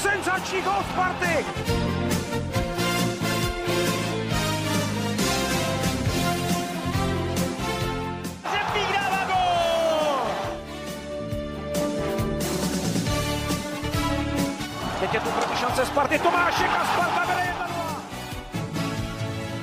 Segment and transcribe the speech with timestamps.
[0.00, 1.44] senzační gol Sparty!
[15.00, 17.42] Teď je tu proti šance Sparty, Tomášek a Sparta vede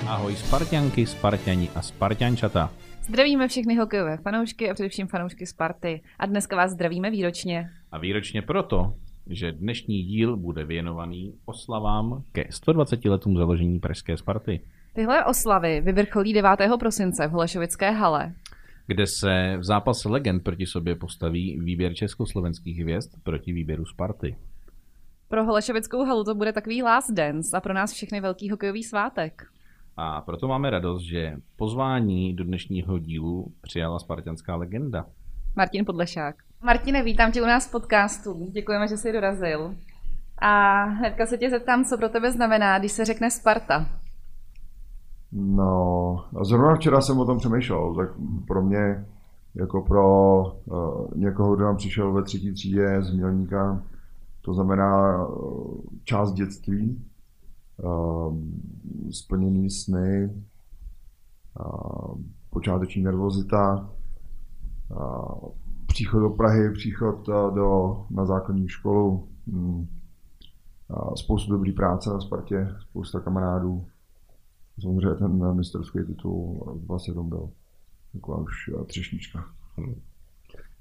[0.03, 0.07] 1-0.
[0.07, 2.69] Ahoj Spartianky, Spartiani a Spartiančata.
[3.03, 6.01] Zdravíme všechny hokejové fanoušky a především fanoušky Sparty.
[6.19, 7.69] A dneska vás zdravíme výročně.
[7.91, 8.93] A výročně proto,
[9.29, 14.61] že dnešní díl bude věnovaný oslavám ke 120 letům založení Pražské Sparty,
[14.93, 16.49] Tyhle oslavy vyvrcholí 9.
[16.79, 18.33] prosince v Holešovické hale.
[18.87, 24.35] kde se v zápase legend proti sobě postaví výběr československých hvězd proti výběru Sparty.
[25.27, 29.43] Pro Holešovickou halu to bude takový last dance a pro nás všechny velký hokejový svátek.
[29.97, 35.05] A proto máme radost, že pozvání do dnešního dílu přijala spartianská legenda.
[35.55, 36.35] Martin Podlešák.
[36.61, 38.47] Martine, vítám tě u nás v podcastu.
[38.51, 39.75] Děkujeme, že jsi dorazil.
[40.37, 43.85] A hnedka se tě zeptám, co pro tebe znamená, když se řekne Sparta.
[45.31, 48.09] No, zrovna včera jsem o tom přemýšlel, tak
[48.47, 49.05] pro mě,
[49.55, 53.83] jako pro uh, někoho, kdo nám přišel ve třetí třídě z Mělníka,
[54.41, 57.05] to znamená uh, část dětství,
[57.83, 58.37] uh,
[59.11, 60.29] splněný sny,
[61.59, 62.17] uh,
[62.49, 63.89] počáteční nervozita,
[64.89, 65.49] uh,
[65.97, 69.85] příchod do Prahy, příchod uh, do, na základní školu, uh,
[71.15, 73.85] spoustu dobrý práce na Spartě, spousta kamarádů,
[74.81, 77.49] Samozřejmě ten mistrovský titul vlastně tam byl.
[78.13, 79.45] Taková už eh, třešnička.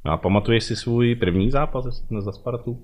[0.05, 2.75] No a pamatuješ si svůj první zápas za- za Spartu?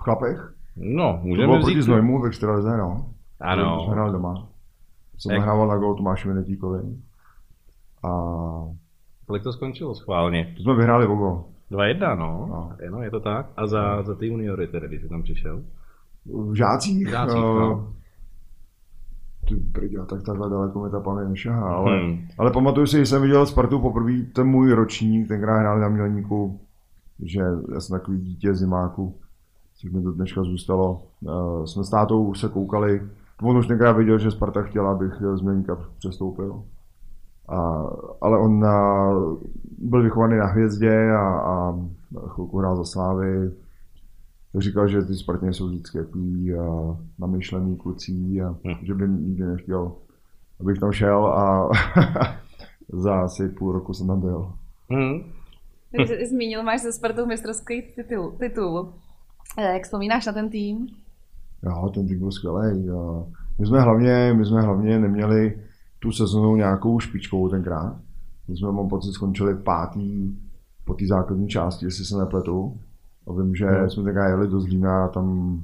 [0.00, 0.54] V chlapech?
[0.76, 1.82] No, To můžeme bylo proti vzít...
[1.82, 3.10] Znojmu ve extralize, no.
[3.40, 3.80] Ano.
[3.84, 4.48] Jsme hráli doma.
[5.18, 6.78] Jsem Jak- nahrával na gol Tomáši Venetíkovi.
[8.02, 8.08] A
[9.26, 10.54] Kolik to skončilo schválně?
[10.56, 11.44] to jsme vyhráli o gol.
[11.70, 12.46] 2-1, no.
[12.50, 12.70] No.
[12.90, 13.02] no.
[13.02, 13.46] je to tak.
[13.56, 15.62] A za, za ty juniory tedy, když jsi tam přišel?
[16.26, 17.94] V žácích, V žácích, eh, no.
[19.48, 22.28] Ty brďo, tak takhle daleko mi ta paměť nešahá, ale, Hmm.
[22.38, 26.60] ale pamatuju si, že jsem viděl Spartu poprvé, ten můj ročník, tenkrát hráli na Mělníku,
[27.22, 27.40] že
[27.74, 29.14] já jsem takový dítě zimáku,
[29.74, 31.02] což mi to dneška zůstalo.
[31.20, 33.02] Uh, jsme s tátou se koukali,
[33.42, 36.62] on už tenkrát viděl, že Sparta chtěla, abych z Mělníka přestoupil.
[37.48, 37.82] A,
[38.20, 39.38] ale on uh,
[39.78, 41.78] byl vychovaný na hvězdě a, a
[42.28, 43.50] chvilku hrál za Slávy.
[44.58, 46.52] Říkal, že ty Spartany jsou vždycky takový
[47.18, 48.12] namyšlený kluci
[48.46, 48.74] a Hm.
[48.82, 49.92] že by nikdy nechtěl,
[50.60, 51.70] abych tam šel a
[52.92, 54.52] za asi půl roku jsem tam byl.
[54.90, 55.20] Hmm.
[56.06, 58.32] Jsi zmínil, máš se Spartou mistrovský titul.
[58.38, 58.92] titul.
[59.58, 60.86] Eh, Jak vzpomínáš na ten tým?
[61.62, 62.88] Jo, ten tým byl skvělý.
[63.58, 65.58] My jsme hlavně, my jsme hlavně neměli
[66.04, 67.96] tu sezonu nějakou špičkovou tenkrát.
[68.48, 70.36] My jsme, mám pocit, skončili pátý
[70.84, 72.80] po té základní části, jestli se nepletu.
[73.26, 73.90] A vím, že Hmm.
[73.90, 75.58] jsme tenkrát jeli do Zlína, tam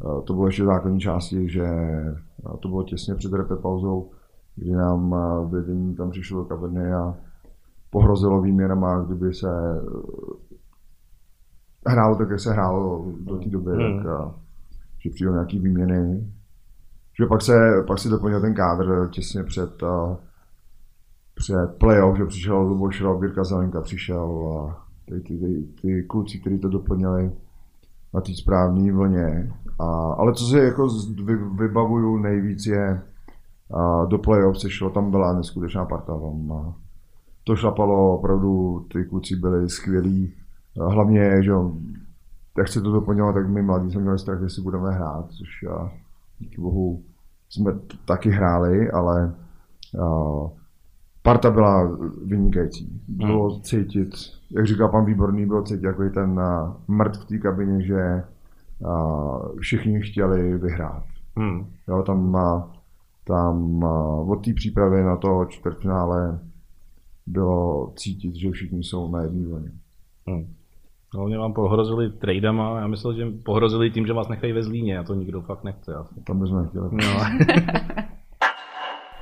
[0.00, 2.14] eh, to bylo ještě v základní části, že eh,
[2.60, 4.10] to bylo těsně před repre pauzou,
[4.56, 7.14] kdy nám eh, vedení tam přišlo do kaverny a
[7.90, 9.48] pohrozilo výměnama, kdyby se
[11.86, 13.96] hrálo tak, jak se hrálo do té doby, Hmm.
[13.98, 14.34] tak a,
[14.98, 16.32] že přijdou nějaký výměny.
[17.20, 20.16] Že pak se, pak si doplnil ten kádr těsně před, a,
[21.34, 26.38] před playoff, že přišel Luboš Šrob, Jirka Zelenka přišel a ty, ty, ty, ty kluci,
[26.38, 27.32] kteří to doplnili
[28.14, 29.52] na té správné vlně.
[29.78, 30.88] A, ale co si jako
[31.24, 33.02] vy, vybavuju nejvíc je,
[33.74, 36.12] a do playoff se šlo, tam byla neskutečná parta.
[36.12, 36.74] Tam, a
[37.44, 40.32] to šlapalo, opravdu ty kluci byli skvělí.
[40.80, 41.52] A Hlavně, že
[42.58, 45.64] jak se to doplnilo, tak my mladí jsme měli strach, že si budeme hrát, což
[45.70, 45.92] a,
[46.38, 47.02] díky bohu
[47.48, 47.72] jsme
[48.04, 49.34] taky hráli, ale
[50.02, 50.50] a,
[51.22, 53.02] parta byla vynikající.
[53.08, 54.10] Bylo cítit,
[54.50, 58.24] jak říkal pan Výborný, bylo cítit jako ten a, mrt v té kabině, že
[58.84, 61.04] a, všichni chtěli vyhrát.
[61.36, 61.66] Hmm.
[61.88, 62.72] Jo, tam, a,
[63.24, 66.40] tam a, od té přípravy na to čtvrtfinále
[67.26, 69.72] bylo cítit, že všichni jsou na jedné vlně.
[70.26, 70.46] Hmm.
[71.14, 75.02] Hlavně vám pohrozili tradama, já myslel, že pohrozili tím, že vás nechají ve Zlíně a
[75.02, 76.14] to nikdo fakt nechce asi.
[76.24, 76.88] Tam bychom chtěli.
[76.92, 77.00] No.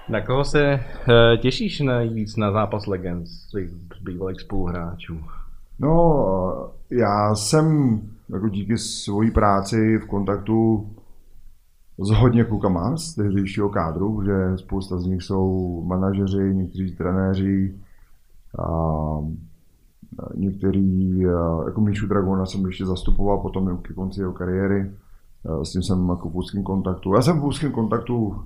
[0.09, 3.71] na koho se eh, těšíš nejvíc na zápas legend z svých
[4.03, 5.21] bývalých spoluhráčů?
[5.79, 8.01] No, já jsem
[8.33, 10.89] jako díky svojí práci v kontaktu
[11.99, 17.75] s hodně klukama z tehdejšího kádru, že spousta z nich jsou manažeři, někteří trenéři,
[18.59, 18.69] a
[20.35, 24.91] některý, a jako Míšu Dragona jsem ještě zastupoval potom ke konci jeho kariéry,
[25.61, 27.15] a s tím jsem jako v úzkém kontaktu.
[27.15, 28.37] Já jsem v úzkém kontaktu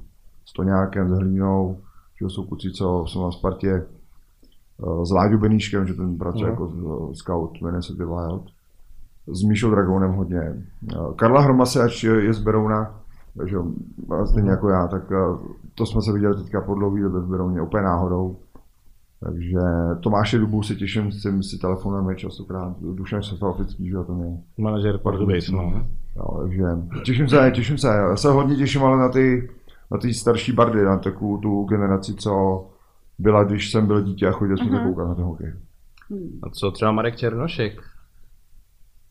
[0.46, 1.78] s Toňákem, s Hlínou,
[2.20, 6.50] že jsou kluci, co jsou na Spartě, eh, s Láďou Beníškem, že ten pracuje Mhm.
[6.50, 6.72] jako
[7.10, 8.42] eh, scout Minnesota Wild.
[9.32, 10.40] s Míšou Dragonem hodně.
[10.40, 12.94] Eh, Karla Hromase, ač je z Berouna,
[13.38, 13.56] takže
[14.30, 15.16] stejně jako já, tak eh,
[15.74, 18.36] to jsme se viděli teďka po dlouhý době v Berouně, úplně náhodou.
[19.24, 19.58] Takže
[20.00, 24.38] Tomáše Dubu si těším, s tím si telefonujeme častokrát, Dušan Šefafický, že jo, to je.
[24.58, 25.86] Manažer Pardubic, no.
[26.16, 26.64] Jo, takže
[27.04, 27.88] těším se, těším se.
[27.88, 29.50] Já se hodně těším ale na ty,
[29.90, 32.66] na ty starší bardy, na takovou tu generaci, co
[33.18, 34.86] byla, když jsem byl dítě a chodil jsem uh-huh.
[34.86, 35.52] koukat na ten hokej.
[36.42, 37.82] A co třeba Marek Černošek?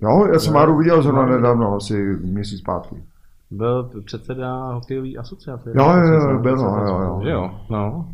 [0.01, 3.03] Jo, já jsem Máru viděl zrovna nedávno, asi měsíc zpátky.
[3.51, 5.71] Byl předseda hokejové asociace.
[5.75, 7.19] Jo, jo, jo, byl, no, jo, jo.
[7.23, 8.09] Že jo, no.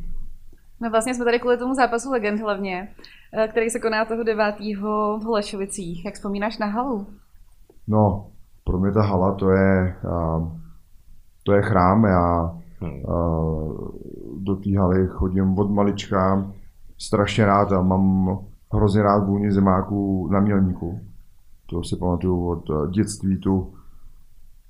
[0.83, 2.89] No vlastně jsme tady kvůli tomu zápasu legend hlavně,
[3.33, 4.56] eh, který se koná toho 9.
[4.75, 4.81] v
[5.24, 6.06] Holešovicích.
[6.06, 7.07] Jak vzpomínáš na halu?
[7.88, 8.27] No,
[8.63, 10.47] pro mě ta hala to je, uh,
[11.44, 12.03] to je chrám.
[12.03, 13.88] Já uh,
[14.38, 16.51] do té haly chodím od malička
[16.97, 18.38] strašně rád a mám
[18.74, 21.00] hrozně rád vůni zimáků na mělníku.
[21.69, 23.74] To si pamatuju od dětství, tu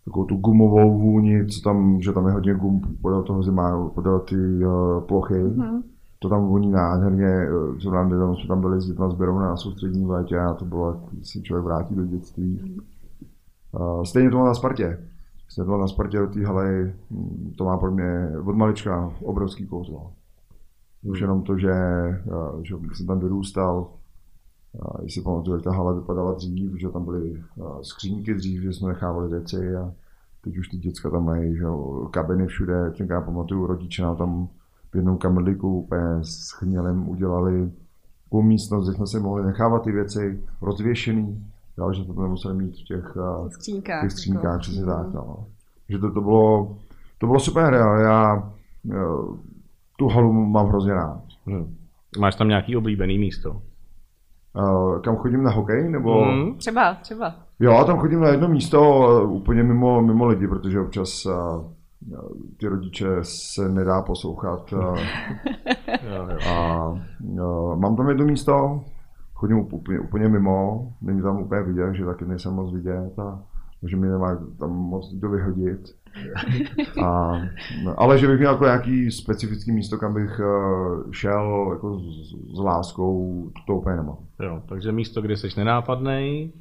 [0.05, 4.19] takovou tu gumovou vůni, co tam, že tam je hodně gum podél toho zimáku, podél
[4.19, 5.43] ty uh, plochy.
[5.43, 5.81] Mm-hmm.
[6.23, 7.47] To tam voní nádherně,
[7.81, 11.01] co nám nedávno jsme tam byli s dětma sběrou na soustřední létě a to bylo,
[11.11, 12.77] když si člověk vrátí do dětství.
[14.03, 15.07] Stejně to má na Spartě.
[15.55, 19.67] To má na Spartě do té haly, hm, to má pro mě od malička obrovský
[19.67, 20.11] kouzlo.
[21.03, 21.73] Už jenom to, že,
[22.25, 23.87] uh, že jsem tam vyrůstal,
[25.07, 28.89] si pamatuju, jak ta hala vypadala dřív, že tam byly uh, skřínky dřív, že jsme
[28.89, 29.93] nechávali věci a
[30.43, 31.65] teď už ty děcka tam mají, že
[32.11, 34.47] kabiny všude, tím já pamatuju, rodiče nám tam
[34.93, 37.71] v jednou kamerliku úplně s chmělem udělali
[38.23, 41.45] takovou místnost, kde jsme si mohli nechávat ty věci rozvěšený,
[41.77, 43.17] jo, že to nemuseli mít v těch
[43.49, 44.59] skřínkách, těch skřínkách jako.
[44.59, 45.13] přesně tak.
[45.13, 45.45] No.
[45.89, 46.77] Že to, to, bylo,
[47.17, 48.53] to bylo super, já, já
[49.97, 51.21] tu halu mám hrozně rád.
[51.45, 51.75] Hmm.
[52.19, 53.61] Máš tam nějaký oblíbený místo?
[54.55, 55.89] Uh, kam chodím na hokej?
[55.89, 56.25] Nebo...
[56.25, 56.57] Hmm.
[56.57, 57.35] Třeba, třeba.
[57.59, 58.79] Jo, tam chodím na jedno místo
[59.29, 61.33] úplně mimo, mimo lidi, protože občas uh,
[62.57, 64.73] ty rodiče se nedá poslouchat.
[64.73, 64.97] Uh,
[66.49, 66.87] a
[67.23, 68.83] uh, mám tam jedno místo,
[69.33, 73.39] chodím úplně, úplně mimo, není tam úplně vidět, že taky nejsem moc vidět a
[73.83, 75.95] že mi nemá tam moc kdo vyhodit.
[77.03, 77.41] A,
[77.97, 82.59] ale že bych měl jako nějaký specifický místo, kam bych uh, šel jako s, s
[82.59, 84.17] láskou, to úplně nemám.
[84.39, 86.53] Jo, takže místo, kde jsi nenápadný,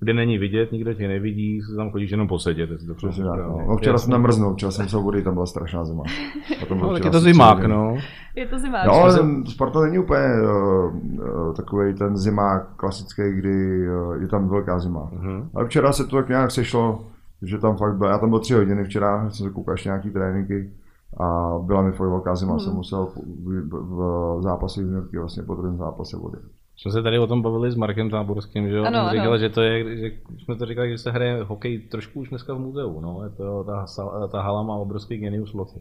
[0.00, 2.70] kde není vidět, nikdo tě nevidí, se tam chodíš jenom posedět.
[2.86, 3.64] To Přesně tak, no.
[3.68, 3.76] no.
[3.76, 6.02] Včera jsem namrznul, včera jsem se vody, tam byla strašná zima.
[6.80, 7.96] no, tak je to zimák, no.
[8.36, 8.86] Je to zimák.
[8.86, 14.48] No, ale Sparta není úplně uh, uh, takový ten zimák klasický, kdy uh, je tam
[14.48, 15.10] velká zima.
[15.10, 15.48] Uh-huh.
[15.54, 17.06] Ale včera se to tak nějak sešlo,
[17.42, 20.10] že tam fakt byl, já tam byl tři hodiny včera, jsem se koukal ještě nějaký
[20.10, 20.72] tréninky
[21.20, 22.64] a byla mi fakt velká zima, uh-huh.
[22.64, 24.80] jsem musel v, v, v zápase
[25.18, 26.38] vlastně po druhém zápase vody
[26.80, 29.38] jsme se tady o tom bavili s Markem Táborským, že ano, On říkal, ano.
[29.38, 30.10] že to je, že
[30.44, 33.64] jsme to říkali, že se hraje hokej trošku už dneska v muzeu, no, je to,
[33.64, 33.86] ta,
[34.28, 35.80] ta hala má obrovský genius loci.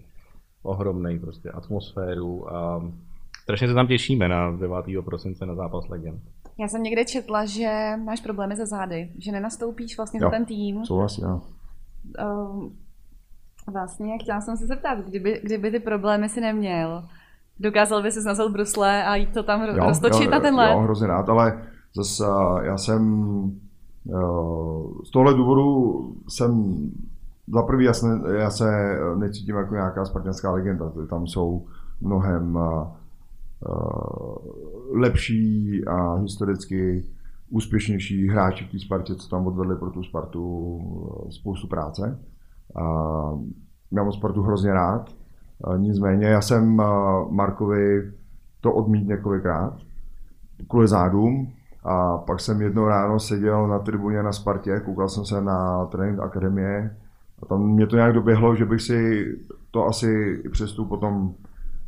[0.63, 2.83] Ohromný prostě, atmosféru a
[3.41, 4.75] strašně se tam těšíme na 9.
[5.05, 6.21] prosince na zápas legend.
[6.57, 10.45] Já jsem někde četla, že máš problémy se zády, že nenastoupíš vlastně jo, za ten
[10.45, 10.85] tým.
[10.85, 11.41] Souhlasím, jo.
[12.25, 12.77] Um,
[13.71, 17.03] vlastně chtěla jsem se zeptat, kdyby, kdyby ty problémy si neměl,
[17.59, 20.71] Dokázal by si nazvat brusle a jít to tam jo, roztočit jo, na ten let?
[20.71, 21.61] Jo, hrozně rád, ale
[21.95, 22.23] zase
[22.61, 23.31] já jsem
[25.05, 25.93] z tohle důvodu
[26.27, 26.75] jsem
[27.53, 28.07] za prvý já se,
[28.37, 31.65] já se necítím jako nějaká spartanská legenda, tam jsou
[32.01, 32.87] mnohem uh,
[34.99, 37.05] lepší a historicky
[37.49, 40.79] úspěšnější hráči v té Spartě, co tam odvedli pro tu Spartu
[41.29, 42.19] spoustu práce.
[42.75, 42.83] A
[43.91, 45.15] já mám Spartu hrozně rád
[45.77, 46.75] Nicméně já jsem
[47.29, 48.11] Markovi
[48.61, 49.73] to odmít několikrát
[50.67, 55.41] kvůli zádům a pak jsem jedno ráno seděl na tribuně na Spartě, koukal jsem se
[55.41, 56.97] na trénink akademie
[57.43, 59.25] a tam mě to nějak doběhlo, že bych si
[59.71, 61.33] to asi i přes tu potom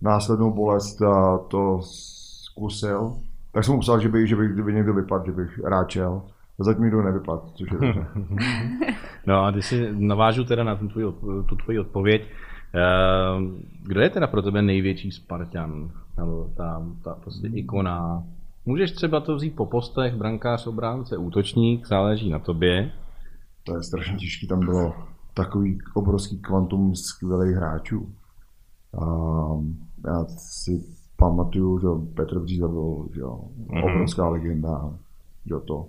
[0.01, 1.01] následnou bolest
[1.47, 3.13] to zkusil.
[3.51, 6.21] Tak jsem mu psal, že bych, že bych kdyby někdo vypadl, že bych ráčel.
[6.59, 8.05] A zatím nikdo nevypadl, což je dobře.
[9.27, 10.87] no a když si navážu teda na tu
[11.57, 12.27] tvoji, odpověď,
[13.83, 15.91] kdo je teda pro tebe největší Spartan?
[16.17, 18.23] Nebo ta, ta prostě ikona?
[18.65, 22.91] Můžeš třeba to vzít po postech, brankář, obránce, útočník, záleží na tobě.
[23.63, 24.93] To je strašně těžké, tam bylo
[25.33, 28.09] takový obrovský kvantum skvělých hráčů.
[29.01, 29.05] A
[30.05, 30.83] já si
[31.15, 33.83] pamatuju, že Petr Bříza byl že jo, mm-hmm.
[33.83, 34.93] obrovská legenda.
[35.45, 35.87] Že to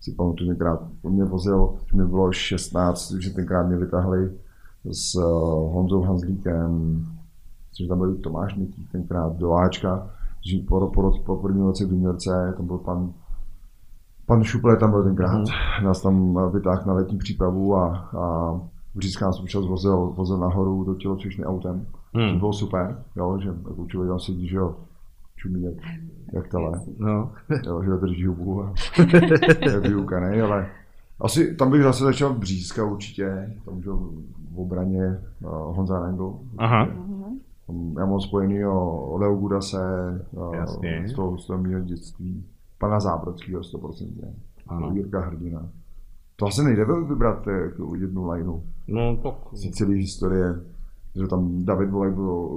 [0.00, 4.38] si pamatuju, některát mě vozil, že mi bylo 16, že tenkrát mě vytahli
[4.92, 5.22] s eh,
[5.72, 7.04] Honzou Hanzlíkem,
[7.72, 10.10] což tam byl Tomáš Miký, tenkrát do Ačka,
[10.46, 13.12] že po, po, po první roce v juniorce, tam byl pan
[14.26, 15.84] Pan Šuple tam byl tenkrát, mm.
[15.84, 18.60] nás tam vytáhl na letní přípravu a, a
[18.94, 22.32] Břízka nás občas vozil, vozil nahoru do tělocvičny autem, mm.
[22.32, 24.76] to bylo super, jo, že jako člověk tam sedí, že jo,
[25.36, 25.74] čumí jak,
[26.32, 27.32] jak tele, no.
[27.66, 28.74] jo, že drží hubu a
[30.32, 30.68] je ale
[31.20, 33.90] asi tam bych zase začal Břízka určitě, tam že
[34.56, 36.38] v obraně uh, Honza Rangel.
[36.58, 36.88] Aha.
[37.98, 39.78] Já mám spojený o Leo Gudase
[40.32, 40.64] uh,
[41.06, 42.44] z toho, z toho mého dětství
[42.78, 44.08] pana Zábrodského 100%.
[44.68, 44.90] Ano.
[44.94, 45.68] Jirka Hrdina.
[46.36, 48.60] To asi nejde vybrat eh, jako jednu lineu.
[48.88, 49.34] No tak.
[49.52, 50.54] Z celé historie.
[51.14, 52.48] Že tam David Volek byl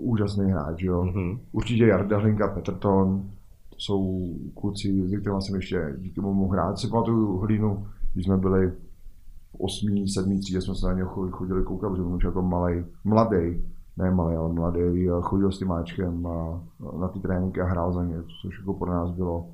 [0.00, 1.02] úžasný hráč, jo.
[1.02, 1.38] Mm-hmm.
[1.52, 3.30] Určitě Jarda Hlinka, Petrton,
[3.70, 6.78] to jsou kluci, se kterými jsem ještě díky mu mohl hrát.
[6.78, 8.72] Si pamatuju Hlínu, když jsme byli
[9.56, 10.08] v 8.
[10.08, 10.38] 7.
[10.38, 13.64] třídě, jsme se na něho chodili koukat, protože on jako malý, mladý,
[13.96, 16.60] ne malý, ale mladý, chodil s tím máčkem a
[17.00, 19.46] na ty tréninky a hrál za ně, což jako pro nás bylo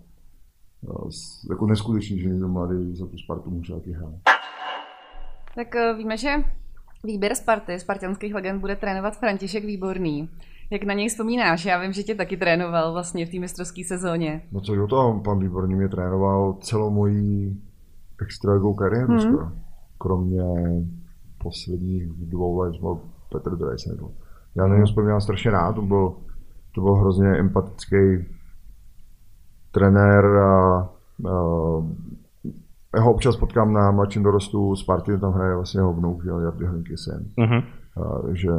[1.50, 4.14] jako neskutečný, že někdo mladý za tu Spartu může taky hrát.
[5.54, 6.34] Tak eh, víme, že
[7.04, 10.28] výběr Sparty, spartianských legend, bude trénovat František Výborný.
[10.70, 11.64] Jak na něj vzpomínáš?
[11.64, 14.42] Já vím, že tě taky trénoval vlastně v té mistrovské sezóně.
[14.52, 17.56] No co jo, to pan Výborný mě trénoval celou moji
[18.22, 19.20] extraligovou kariéru hmm.
[19.20, 19.52] skoro.
[20.02, 20.42] Kromě
[21.42, 22.98] posledních dvou let byl
[23.32, 23.96] Petr Drejsner.
[24.54, 26.14] Já na něj vzpomínám strašně rád, to byl,
[26.74, 28.24] to byl hrozně empatický
[29.72, 30.88] trenér a, a
[32.96, 36.96] já ho občas potkám na mladším dorostu Sparty, tam hraje vlastně jeho vnuk, Jardy Hlinky
[36.96, 37.26] syn.
[37.38, 37.64] Uh-huh.
[38.26, 38.50] Takže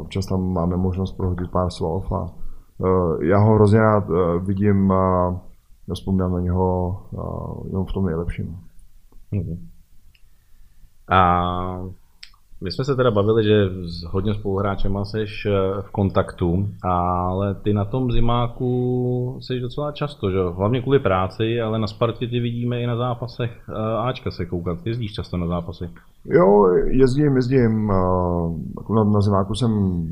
[0.00, 2.26] občas tam máme možnost prohodit pár slov a
[3.20, 4.04] já ho hrozně rád
[4.46, 5.40] vidím a
[5.94, 6.96] vzpomínám na něho
[7.66, 8.56] jenom v tom nejlepším.
[9.32, 9.58] Uh-huh.
[11.08, 11.84] A
[12.60, 17.72] my jsme se teda bavili, že s hodně spoluhráčema seš eh, v kontaktu, ale ty
[17.72, 20.38] na tom zimáku seš docela často, že?
[20.56, 24.78] hlavně kvůli práci, ale na Spartě ty vidíme i na zápasech eh, Ačka se koukat.
[24.86, 25.90] Jezdíš často na zápasy?
[26.24, 27.88] Jo, jezdím, jezdím.
[28.76, 30.02] Jako na, na zimáku jsem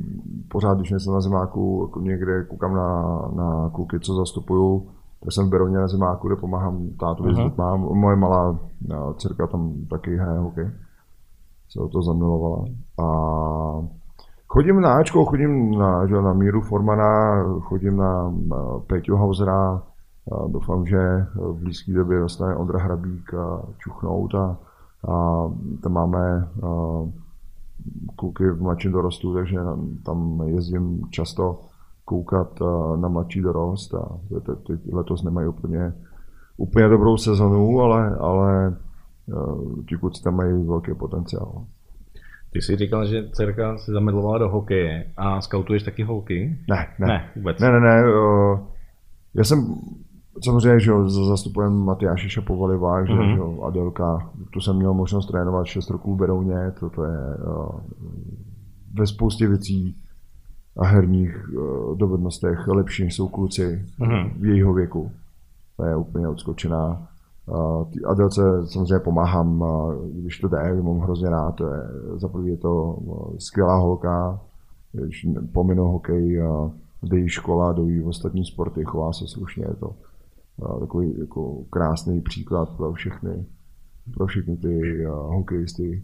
[0.48, 4.86] pořád, když jsem na zimáku, jako někde koukám na, na kluky, co zastupuju,
[5.22, 7.58] tak jsem v Beroně na zimáku, kde pomáhám tátu jezdit.
[7.58, 8.58] Mám, moje malá
[8.90, 10.70] eh, dcerka tam taky hraje hokej
[11.72, 12.64] se o to zamilovala.
[12.98, 13.06] A
[14.48, 19.82] chodím na Ačko, chodím na, že, na Míru Formana, chodím na, na Peťu Hausera,
[20.32, 24.56] a doufám, že v blízké době dostane Ondra Hrabík a čuchnout a,
[25.08, 25.46] a
[25.82, 26.68] tam máme a,
[28.16, 29.58] kluky v mladším dorostu, takže
[30.04, 31.60] tam jezdím často
[32.04, 32.60] koukat
[32.96, 34.18] na mladší dorost a
[34.66, 35.92] teď letos nemají úplně,
[36.56, 38.76] úplně dobrou sezonu, ale, ale
[39.28, 41.64] Eh, ti kluci tam mají velký potenciál.
[42.52, 46.58] Ty jsi říkal, že dcerka se zamedlovala do hokeje a skautuješ taky holky?
[46.70, 47.06] Ne, ne.
[47.06, 47.58] Ne, vůbec.
[47.60, 48.02] Ne, ne, ne.
[48.04, 48.58] Uh,
[49.34, 49.74] já jsem
[50.44, 53.56] samozřejmě, že zastupujem Matyáše Šapovaliva, že, mm-hmm.
[53.56, 54.30] že Adelka.
[54.52, 57.18] Tu jsem měl možnost trénovat 6 roků v Berouně, to, to je
[58.94, 60.01] ve spoustě věcí
[60.76, 64.32] a herních uh, dovednostech lepší, než jsou kluci mm-hmm.
[64.40, 65.10] v jejího věku.
[65.76, 67.08] To je úplně odskočená
[68.06, 69.64] Adelce samozřejmě pomáhám,
[70.12, 71.52] když to jde, mám hrozně rád.
[71.52, 71.80] To je,
[72.16, 72.98] za prvý je to
[73.38, 74.40] skvělá holka,
[74.92, 76.42] když pominu hokej,
[77.02, 79.94] jde jí škola, do jí ostatní sporty, chová se slušně, je to
[80.80, 83.46] takový jako krásný příklad pro všechny,
[84.14, 86.02] pro všechny ty hokejisty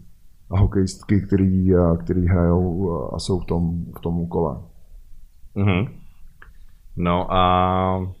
[0.51, 1.71] a hokejistky, který,
[2.03, 4.57] který hrajou a jsou v tom, v tom kole.
[5.55, 5.89] Mm-hmm.
[6.97, 8.13] No a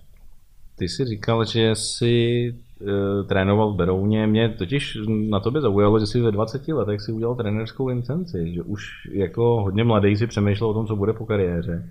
[0.75, 4.27] ty jsi říkal, že jsi Eh, trénoval v Berouně.
[4.27, 4.97] Mě totiž
[5.29, 9.61] na tobě zaujalo, že jsi ve 20 letech si udělal trenerskou licenci, že už jako
[9.61, 11.89] hodně mladý si přemýšlel o tom, co bude po kariéře.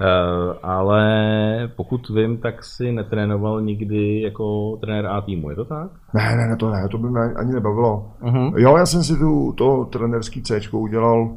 [0.00, 1.02] Uh, ale
[1.76, 5.90] pokud vím, tak si netrénoval nikdy jako trenér A týmu, je to tak?
[6.14, 8.12] Ne, ne, ne, to ne, to by mě ani nebavilo.
[8.22, 8.52] Uh-huh.
[8.56, 11.30] Jo, já jsem si tu, to trenerský C udělal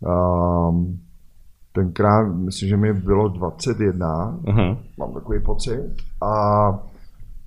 [0.00, 0.98] um,
[1.72, 4.76] tenkrát, myslím, že mi bylo 21, uh-huh.
[4.98, 5.94] mám takový pocit.
[6.22, 6.78] A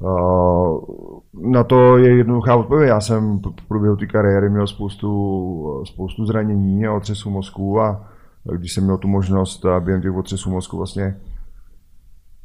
[0.01, 2.89] Eh, na to je jednoduchá odpověď.
[2.89, 8.05] Já jsem v průběhu té kariéry měl spoustu, spoustu zranění a otřesu mozku a
[8.53, 11.15] když jsem měl tu možnost a během těch otřesů mozku vlastně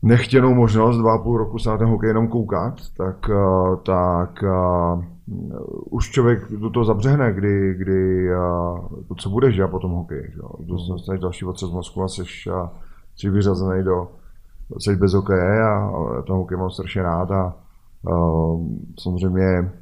[0.03, 4.43] nechtěnou možnost dva a půl roku se na ten hokej jenom koukat, tak, eh, tak
[4.43, 5.05] uh,
[5.91, 10.31] už člověk do toho zabřehne, kdy, kdy uh, to, co budeš a potom hokej.
[10.33, 10.41] Že?
[10.61, 12.23] Dostaneš další otřes mozku a jsi,
[13.17, 14.09] jsi vyřazený do,
[14.79, 15.93] jsi bez hokeje a
[16.27, 17.57] ten hokej mám strašně rád a
[18.11, 18.67] uh,
[18.99, 19.73] samozřejmě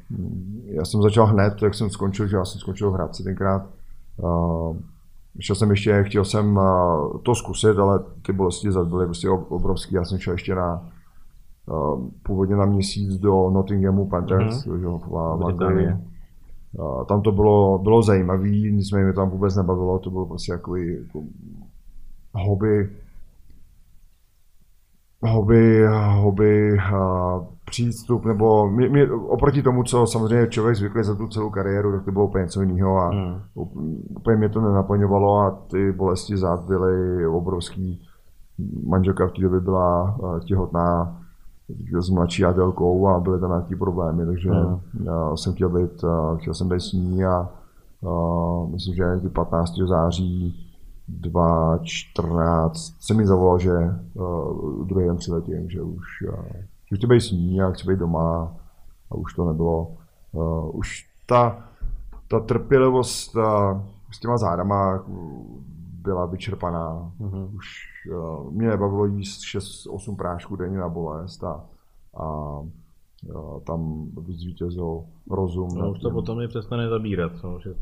[0.64, 3.62] já jsem začal hned, jak jsem skončil, že já jsem skončil v Hradci tenkrát.
[4.16, 4.76] Uh,
[5.40, 9.94] šel jsem ještě, chtěl jsem uh, to zkusit, ale ty bolesti byly prostě obrovský.
[9.94, 10.88] Já jsem šel ještě na
[12.22, 14.98] původně na měsíc do Nottinghamu Panthers, mm-hmm.
[14.98, 15.08] v,
[15.40, 15.96] v Anglii.
[17.08, 21.22] Tam to bylo, bylo zajímavé, nicméně mě tam vůbec nebavilo, to bylo prostě takový jako
[22.32, 22.90] hobby,
[25.22, 26.78] hobby, hobby
[27.64, 32.04] přístup, nebo mě, mě, oproti tomu, co samozřejmě člověk zvyklý za tu celou kariéru, tak
[32.04, 33.40] to bylo úplně něco jiného a hmm.
[34.16, 38.02] úplně mě to nenaplňovalo a ty bolesti zad byly obrovský.
[38.86, 41.16] Manželka v té době byla těhotná
[42.00, 44.78] s mladší Adelkou a byly tam nějaké problémy, takže hmm.
[45.04, 46.04] já jsem chtěl být,
[46.36, 47.48] chtěl jsem být s ní a,
[48.08, 49.72] a myslím, že 15.
[49.88, 50.67] září
[51.08, 53.72] 2014 se mi zavolal, že
[54.14, 56.44] uh, druhý den přiletím, že už, uh,
[56.90, 58.52] že chci být s ní a chci být doma
[59.10, 59.92] a už to nebylo.
[60.32, 61.68] Uh, už ta,
[62.28, 63.42] ta trpělivost uh,
[64.12, 65.04] s těma zádama
[66.02, 67.12] byla vyčerpaná.
[67.20, 67.56] Mm-hmm.
[67.56, 67.66] Už
[68.12, 71.64] uh, mě nebavilo jíst 6-8 prášků denně na bolest a,
[72.20, 72.58] a
[73.66, 75.68] tam zvítězil rozum.
[75.78, 77.74] No už to potom je přestane zabírat, no, že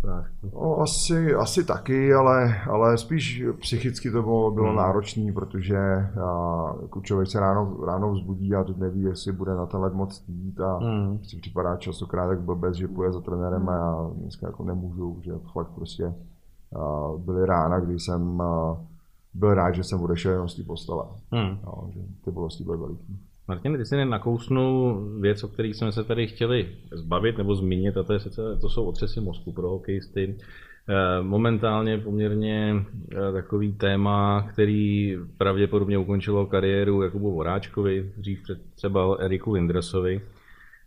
[0.55, 4.77] no, asi, asi taky, ale, ale spíš psychicky to bylo, bylo hmm.
[4.77, 5.79] náročné, protože
[6.25, 9.95] a, jako člověk se ráno, ráno vzbudí a teď neví, jestli bude na ten let
[9.95, 11.19] moc jít a hmm.
[11.25, 15.33] si připadá častokrát tak blbec, že půjde za trenérem a já dneska jako nemůžu, že
[15.53, 16.15] fakt prostě
[16.77, 18.77] a, byly rána, kdy jsem a,
[19.35, 21.05] byl rád, že jsem odešel jenom z té postele.
[21.33, 21.59] Hmm.
[21.65, 23.19] No, že ty bolesti byly veliký.
[23.49, 28.03] Martin, ty si nakousnul věc, o kterých jsme se tady chtěli zbavit nebo zmínit, a
[28.03, 30.39] to, je sice, to jsou otřesy mozku pro hokejisty.
[30.89, 32.75] Eh, momentálně poměrně
[33.13, 38.43] eh, takový téma, který pravděpodobně ukončilo kariéru Jakubu Voráčkovi, dřív
[38.75, 40.21] třeba Eriku Lindresovi.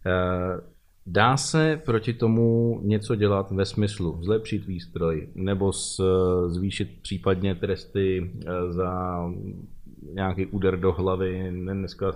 [0.05, 0.61] Eh,
[1.05, 5.71] dá se proti tomu něco dělat ve smyslu zlepšit výstroj nebo
[6.47, 8.31] zvýšit případně tresty
[8.69, 9.19] za
[10.13, 11.51] nějaký úder do hlavy?
[11.51, 12.15] Dneska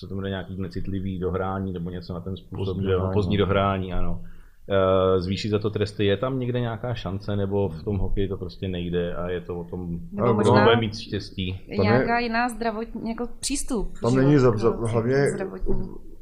[0.00, 3.12] se to jmenuje nějaký necitlivý dohrání nebo něco na ten způsob, pozdní, že dohrání.
[3.12, 4.20] pozdní dohrání, ano.
[4.68, 8.36] Eh, zvýší za to tresty, je tam někde nějaká šance, nebo v tom hokeji to
[8.36, 11.60] prostě nejde a je to o tom, nebo možná bude mít štěstí.
[11.76, 13.98] Tam nějaká je, jiná zdravotní, jako přístup.
[14.02, 15.26] Tam není za, za, hlavně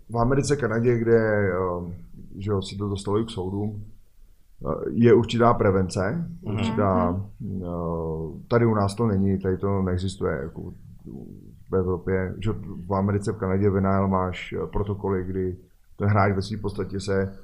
[0.08, 1.92] v Americe, Kanadě, kde eh,
[2.38, 3.84] že si to dostalo k soudům,
[4.66, 6.54] eh, je určitá prevence, mhm.
[6.54, 8.42] určitá, mm-hmm.
[8.48, 10.36] tady u nás to není, tady to neexistuje.
[10.42, 10.72] Jako
[11.70, 12.52] v Evropě, že
[12.86, 15.56] v Americe, v Kanadě, v máš eh, protokoly, kdy
[15.96, 17.38] ten hráč ve své podstatě se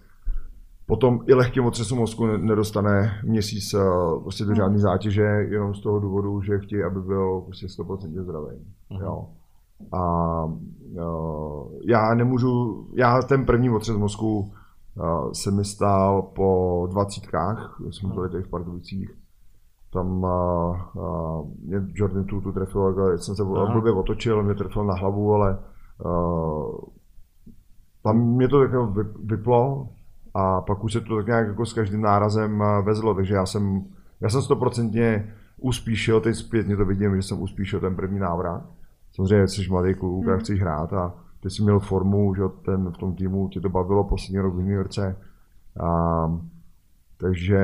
[0.87, 3.79] potom i lehkým otřesu mozku nedostane měsíc eh,
[4.23, 4.57] prostě do hmm.
[4.57, 8.57] žádné zátěže, jenom z toho důvodu, že chtějí, aby byl prostě 100% zdravý.
[8.91, 9.03] Uh-huh.
[9.03, 9.29] Jo.
[9.93, 17.81] A uh, já nemůžu, já ten první otřes mozku uh, se mi stál po dvacítkách,
[17.91, 19.11] jsme byli tady v Pardubicích,
[19.95, 20.31] tam a,
[21.01, 25.59] a, mě Jordan tu, tu trefil, jsem se blbě otočil, mě trefil na hlavu, ale
[26.05, 26.11] a,
[28.03, 28.71] tam mě to tak
[29.25, 29.89] vyplo
[30.35, 33.85] a pak už se to tak nějak jako s každým nárazem vezlo, takže já jsem,
[34.21, 38.63] já jsem stoprocentně uspíšil, teď zpětně to vidím, že jsem uspíšil ten první návrat.
[39.13, 40.39] Samozřejmě jsi mladý kluk hmm.
[40.39, 44.05] chceš hrát a ty jsi měl formu, že ten v tom týmu tě to bavilo
[44.05, 45.17] poslední rok v juniorce.
[45.81, 46.39] A,
[47.17, 47.61] takže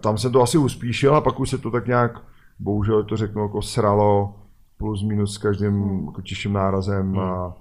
[0.00, 2.20] tam jsem to asi uspíšil a pak už se to tak nějak,
[2.58, 4.34] bohužel to řeknu, jako sralo
[4.78, 6.06] plus minus s každým hmm.
[6.06, 7.10] jako tiším nárazem.
[7.10, 7.18] Hmm.
[7.18, 7.54] A,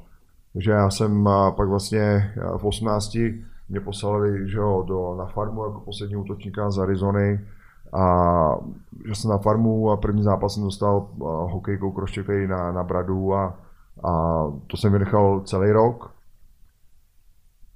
[0.53, 3.17] takže já jsem a pak vlastně v 18
[3.69, 7.39] mě poslali že jo, do, na farmu jako poslední útočníka z Arizony
[7.93, 8.57] a
[9.07, 11.07] že jsem na farmu a první zápas jsem dostal
[11.51, 13.57] hokejkou kroštěkej na, na bradu a,
[14.03, 16.14] a to jsem vynechal celý rok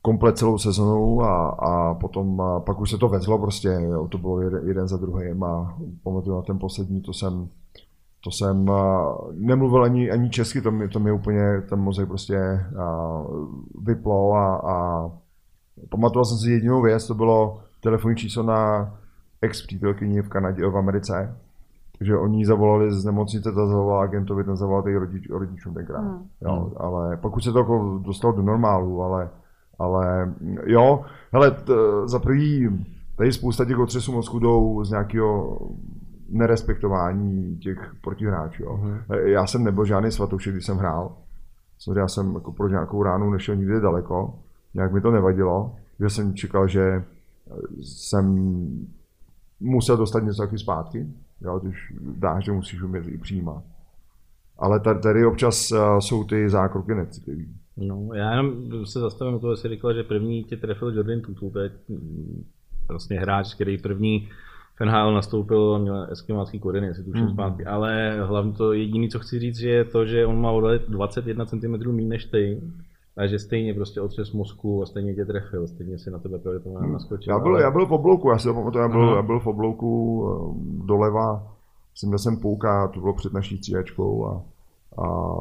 [0.01, 4.17] komplet celou sezonu a, a potom a pak už se to vezlo prostě, jo, to
[4.17, 7.47] bylo jeden, jeden za druhým a pamatuju na ten poslední, to jsem,
[8.23, 12.65] to jsem a, nemluvil ani, ani česky, to mi, to mi úplně ten mozek prostě
[12.79, 13.21] a,
[13.81, 15.09] vyplo a, a
[15.89, 18.91] pamatoval jsem si jedinou věc, to bylo telefonní číslo na
[19.41, 21.35] ex přítelkyni v Kanadě, v Americe,
[21.97, 26.01] takže oni zavolali z nemocnice, ta zavolala agentovi, ten zavolal rodič, rodičům tenkrát.
[26.01, 26.27] Hmm.
[26.41, 29.29] Jo, ale pokud se to jako dostalo do normálu, ale
[29.79, 30.33] ale
[30.65, 31.73] jo, hele, t,
[32.05, 32.69] za prvý,
[33.15, 35.59] tady spousta těch otřesů mozku jdou z nějakého
[36.29, 38.63] nerespektování těch protihráčů.
[38.63, 38.79] Jo.
[38.83, 39.15] Uh-huh.
[39.25, 41.11] Já jsem nebyl žádný svatoušek, když jsem hrál.
[41.95, 44.39] Já jsem jako pro nějakou ránu nešel nikdy daleko.
[44.73, 47.03] Nějak mi to nevadilo, že jsem čekal, že
[47.81, 48.25] jsem
[49.59, 51.07] musel dostat něco taky zpátky.
[51.41, 53.63] Jo, když dáš, že musíš umět i přijímat.
[54.57, 57.43] Ale tady, tady občas jsou ty zákroky necitlivé.
[57.81, 61.49] No, já jenom se zastavím u toho, jsi říkal, že první tě trefil Jordan Tutu,
[61.49, 61.71] to je
[62.89, 64.29] vlastně hráč, který první
[64.79, 67.29] v NHL nastoupil a měl eskimácký kořeny, jestli tuším mm.
[67.29, 67.65] zpátky.
[67.65, 71.45] Ale hlavně to jediné, co chci říct, že je to, že on má odlet 21
[71.45, 72.61] cm méně než ty,
[73.17, 76.83] a že stejně prostě otřes mozku a stejně tě trefil, stejně si na tebe pravděpodobně
[76.83, 76.93] hmm.
[76.93, 77.33] naskočil.
[77.33, 77.61] Já byl, ale...
[77.61, 81.53] já byl v oblouku, já si pamatuju, já byl, já byl v oblouku eh, doleva,
[81.95, 84.43] jsem měl jsem pouka, to bylo před naší stříhačkou a,
[85.03, 85.35] a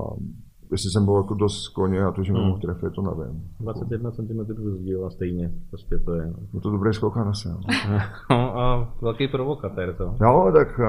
[0.72, 2.50] jestli jsem byl jako dost koně a to, že mě hmm.
[2.50, 3.42] mohl trefit, to nevím.
[3.60, 6.26] 21 cm rozdíl a stejně, prostě to je.
[6.26, 7.48] No, no to dobrý skok na se.
[8.30, 10.14] no a velký provokatér to.
[10.20, 10.80] Jo, tak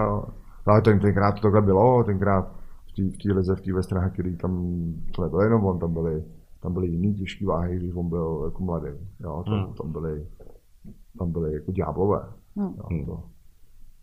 [0.66, 2.52] ale ten, tenkrát to takhle bylo, tenkrát
[2.98, 4.74] v té lize, v té Westraha, který tam,
[5.16, 6.24] to nebyl jenom on, tam byli,
[6.62, 8.90] tam byly jiný těžké váhy, když on byl jako mladý.
[9.20, 9.74] Jo, tam, hmm.
[9.74, 10.28] tam byly,
[11.20, 12.22] tam byly jako ďáblové.
[12.56, 12.74] Hmm.
[12.78, 13.24] Jo, to,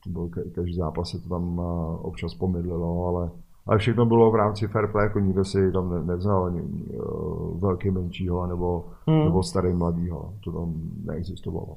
[0.05, 1.59] to byl, každý zápas se to tam
[2.03, 3.31] občas pomydlilo, ale
[3.67, 7.61] ale všechno bylo v rámci fair play, jako nikdo si tam ne, nevzal ani uh,
[7.61, 9.25] velký menšího nebo, hmm.
[9.25, 10.35] nebo starý mladýho.
[10.45, 10.75] To tam
[11.05, 11.77] neexistovalo.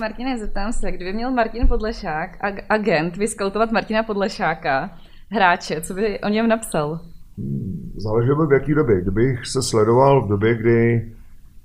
[0.00, 4.90] Martine, zeptám se, kdyby měl Martin Podlešák, ag- agent, vyskaltovat Martina Podlešáka,
[5.30, 7.00] hráče, co by o něm napsal?
[7.38, 9.00] Hmm, záleželo v jaký době.
[9.02, 11.12] Kdybych se sledoval v době, kdy,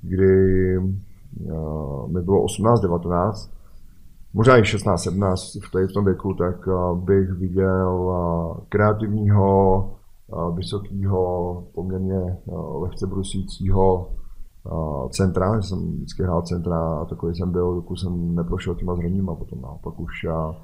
[0.02, 3.57] kdy uh, mi bylo 18-19,
[4.34, 9.80] možná i 16, 17 v, v tom věku, tak uh, bych viděl uh, kreativního,
[10.28, 12.38] uh, vysokého, poměrně
[12.82, 14.10] lehce brusícího
[15.10, 19.62] centra, jsem vždycky hrál centra a takový jsem byl, dokud jsem neprošel těma zraněníma, potom.
[19.62, 20.56] Naopak už já,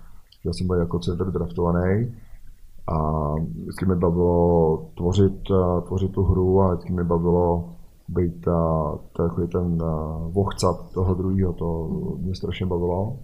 [0.46, 2.16] já jsem byl jako center draftovaný
[2.88, 3.30] a
[3.62, 5.42] vždycky mi bavilo tvořit,
[5.88, 7.70] tvořit tu hru a vždycky mi bavilo
[8.10, 8.46] být
[9.18, 9.78] takový ten
[10.30, 11.88] vohcat toho druhého, to
[12.22, 13.18] mě strašně bavilo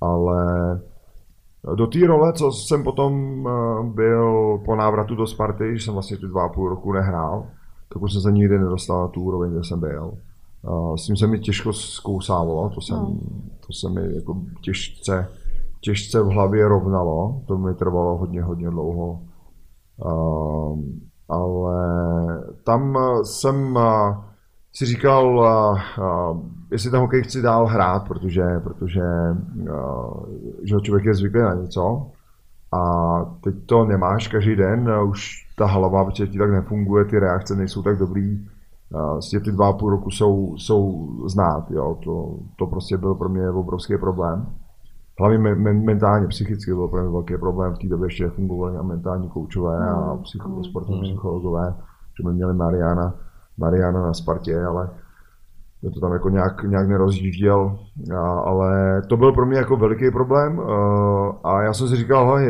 [0.00, 0.80] ale
[1.74, 6.16] do té role, co jsem potom eh, byl po návratu do Sparty, že jsem vlastně
[6.16, 7.46] ty dva a půl roku nehrál,
[7.92, 10.12] tak už jsem se nikdy nedostal na tu úroveň, kde jsem byl.
[10.96, 13.16] S tím se mi těžko zkousávalo, to, jsem, no.
[13.66, 15.28] to se mi jako těžce,
[15.80, 19.20] těžce v hlavě rovnalo, to mi trvalo hodně, hodně dlouho.
[21.28, 21.76] ale
[22.64, 23.78] tam jsem
[24.72, 25.48] si říkal,
[26.70, 29.02] jestli ten hokej chci dál hrát, protože, protože
[30.62, 32.06] že člověk je zvyklý na něco
[32.72, 32.80] a
[33.44, 37.82] teď to nemáš každý den, už ta hlava protože ti tak nefunguje, ty reakce nejsou
[37.82, 38.46] tak dobrý,
[38.90, 43.28] vlastně ty dva a půl roku jsou, jsou znát, jo, to, to prostě byl pro
[43.28, 44.46] mě obrovský problém.
[45.20, 48.78] Hlavně me, me, mentálně, psychicky byl pro mě velký problém, v té době ještě fungovali
[48.82, 50.22] mentální koučové a mm.
[50.22, 51.04] psycho, sportovní mm.
[51.04, 51.74] psychologové,
[52.16, 53.14] že jsme měli Mariana,
[53.58, 54.90] Mariana na Spartě, ale
[55.82, 57.78] mě to tam jako nějak, nějak nerozjížděl,
[58.44, 60.60] ale to byl pro mě jako veliký problém.
[61.44, 62.48] A já jsem si říkal, hlavně,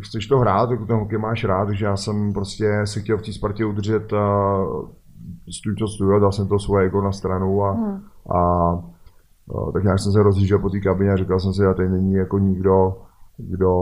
[0.00, 3.22] chceš to hrát, jako ten hokej máš rád, takže já jsem prostě si chtěl v
[3.22, 4.12] té Spartě udržet
[5.50, 8.00] stůj to stůj, dal jsem to svoje jako na stranu a, hmm.
[8.34, 8.38] a,
[9.58, 11.88] a tak nějak jsem se rozjížděl po té kabině a říkal jsem si, že tady
[11.88, 12.96] není jako nikdo,
[13.36, 13.72] kdo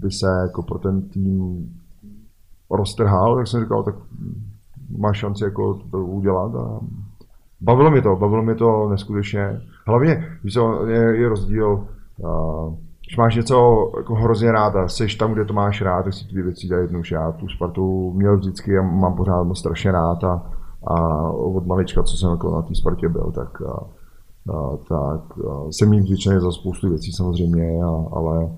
[0.00, 1.68] by se jako pro ten tým
[2.70, 3.94] roztrhal, tak jsem říkal, tak
[4.98, 6.80] máš šanci jako to udělat a
[7.60, 9.60] bavilo mi to, bavilo mi to neskutečně.
[9.86, 10.54] Hlavně, víš
[10.86, 11.86] je, je rozdíl,
[12.18, 12.74] uh,
[13.06, 16.26] když máš něco jako hrozně rád a jsi tam, kde to máš rád, tak si
[16.26, 17.14] ty věci dělají jednoduše.
[17.14, 20.42] Já tu Spartu měl vždycky a mám pořád moc strašně rád a,
[20.86, 23.86] a od malička, co jsem jako na té Spartě byl, tak, a,
[24.52, 28.48] a, tak a, jsem jí vděčný za spoustu věcí samozřejmě, a, ale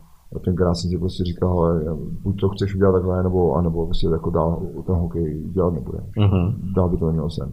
[0.45, 1.85] tenkrát jsem si prostě říkal, ale
[2.23, 5.99] buď to chceš udělat takhle, nebo, anebo prostě jako dál ten hokej dělat nebude.
[5.99, 6.55] Uh-huh.
[6.77, 7.53] Dál by to nemělo sem.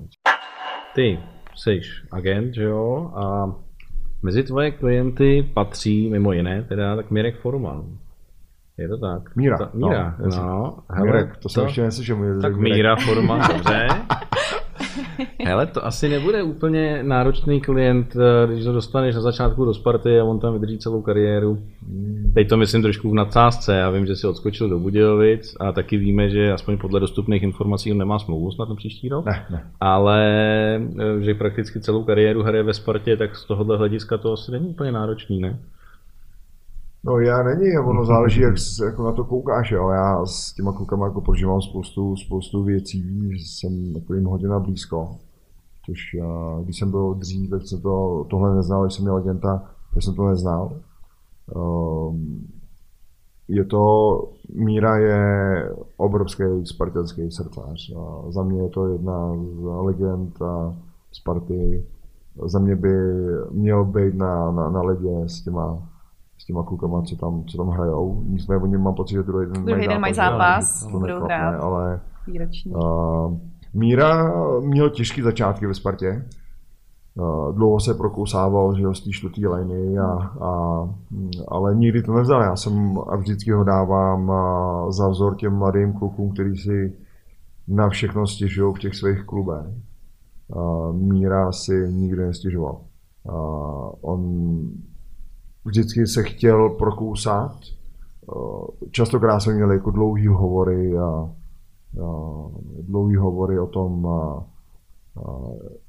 [0.95, 1.19] Ty
[1.55, 1.81] jsi
[2.11, 3.55] agent, že jo, a
[4.23, 7.83] mezi tvoje klienty patří mimo jiné teda tak Mirek Forman.
[8.77, 9.35] Je to tak?
[9.35, 9.57] Míra.
[9.57, 10.27] Ta, Míra, no.
[10.29, 10.77] no.
[10.89, 12.41] Hele, Mirek, to jsem to, ještě neslyšel.
[12.41, 13.87] Tak Míra Forman, dobře.
[15.45, 20.19] Hele, to asi nebude úplně náročný klient, eh, když to dostaneš na začátku do Sparty
[20.19, 21.59] a on tam vydrží celou kariéru.
[22.33, 23.75] Teď to myslím trošku v nadsázce.
[23.75, 27.91] Já vím, že si odskočil do Budějovic a taky víme, že aspoň podle dostupných informací
[27.91, 29.25] on nemá smlouvu snad na příští rok.
[29.25, 29.63] Ne, ne.
[29.79, 30.21] Ale
[30.75, 34.67] eh, že prakticky celou kariéru hraje ve Spartě, tak z tohohle hlediska to asi není
[34.67, 35.59] úplně náročný, ne?
[37.05, 39.89] No já není, ono záleží, jak jako na to koukáš, jo.
[39.89, 45.17] Já s těma klukama jako prožívám spoustu, spoustu věcí, jsem jako jim hodina blízko.
[45.85, 49.63] Což já, když jsem byl dřív, tak jsem to, tohle neznal, když jsem měl agenta,
[49.93, 50.71] tak jsem to neznal.
[51.55, 52.47] Um,
[53.47, 53.83] je to,
[54.53, 57.93] Míra je obrovský spartanský srdcař.
[57.97, 60.39] A za mě je to jedna z legend
[61.11, 61.85] Sparty.
[62.45, 62.95] Za mě by
[63.51, 65.92] měl být na, na, na ledě s těma
[66.43, 68.23] s těma klukama, co tam, co tam hrajou.
[68.25, 71.59] Nicméně oni mám pocit, že druhý den druhý den mají zápas, budou hrát.
[71.61, 72.01] Ale
[72.65, 73.37] uh,
[73.73, 76.25] Míra měl těžký začátky ve Spartě.
[77.51, 80.05] dlouho se prokousával že jo, z té čtvrtý liney, a,
[80.41, 80.89] a,
[81.47, 82.41] ale nikdy to nevzal.
[82.41, 84.31] Já jsem a vždycky ho dávám
[84.89, 86.93] za vzor těm mladým klukům, kteří si
[87.67, 89.65] na všechno stěžují v těch svých klubech.
[90.91, 92.77] Míra si nikdy nestěžoval.
[94.01, 94.61] On
[95.65, 97.55] vždycky se chtěl prokousat.
[98.91, 101.29] Častokrát jsme měli jako dlouhý hovory a, a
[102.81, 104.43] dlouhý hovory o tom, a,
[105.17, 105.23] a,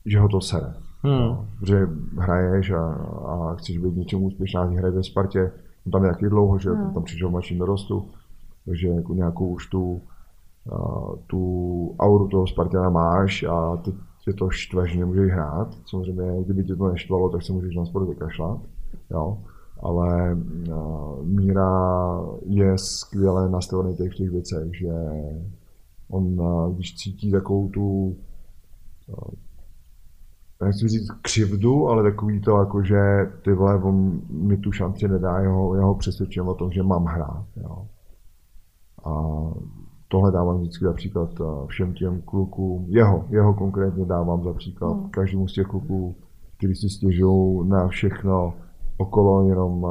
[0.06, 0.74] že ho to sere.
[1.02, 1.36] Hmm.
[1.62, 2.84] Že hraješ a,
[3.26, 5.52] a chceš být něčemu úspěšná, hraje ve Spartě,
[5.86, 6.94] on tam je taky dlouho, že hmm.
[6.94, 8.08] tam přišel mladším dorostu,
[8.64, 10.00] takže jako nějakou už tu,
[10.72, 10.78] a,
[11.26, 13.92] tu auru toho Spartana máš a ty
[14.24, 15.68] tě to štve, že nemůžeš hrát.
[15.86, 18.60] Samozřejmě, kdyby tě to neštvalo, tak se můžeš na sport vykašlat.
[19.10, 19.38] Jo.
[19.84, 20.34] Ale
[20.68, 24.92] uh, Míra je skvěle nastavený těch v těch věcech, že
[26.08, 28.16] on, uh, když cítí takovou tu
[29.06, 29.34] uh,
[30.64, 33.00] nechci říct křivdu, ale takový to, jako, že
[33.44, 37.46] ty vole, on mi tu šanci nedá, jeho, jeho přesvědčím o tom, že mám hrát.
[37.56, 37.86] Jo.
[39.04, 39.10] A
[40.08, 44.92] tohle dávám vždycky za příklad eh, všem těm klukům, jeho, jeho konkrétně dávám za příklad
[44.92, 45.10] hmm.
[45.10, 46.16] každému z těch kluků,
[46.56, 48.54] kteří si stěžují na všechno
[48.96, 49.86] okolo, jenom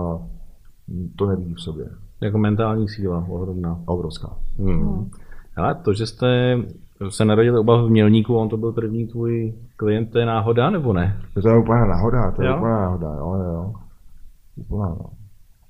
[1.15, 1.85] to nevidí v sobě.
[2.21, 3.79] Jako mentální síla ohromná.
[3.85, 4.29] Obrovská.
[4.59, 4.81] Hmm.
[4.81, 5.11] Hmm.
[5.55, 6.57] Ale to, že jste
[7.09, 10.93] se narodil oba v Mělníku, on to byl první tvůj klient, to je náhoda nebo
[10.93, 11.21] ne?
[11.41, 12.57] To je úplná náhoda, to je jo?
[12.57, 13.73] úplná náhoda, jo, jo.
[14.55, 15.05] Úplná, no.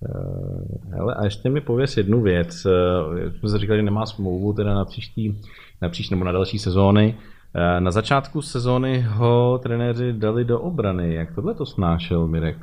[0.06, 2.65] Eh, hele, a ještě mi pověs jednu věc.
[2.65, 5.41] Eh, jsme se říkali, že nemá smlouvu teda na příští,
[5.82, 7.15] na příští nebo na další sezóny.
[7.56, 11.13] Eh, na začátku sezóny ho trenéři dali do obrany.
[11.13, 12.58] Jak tohle to snášel Mirek?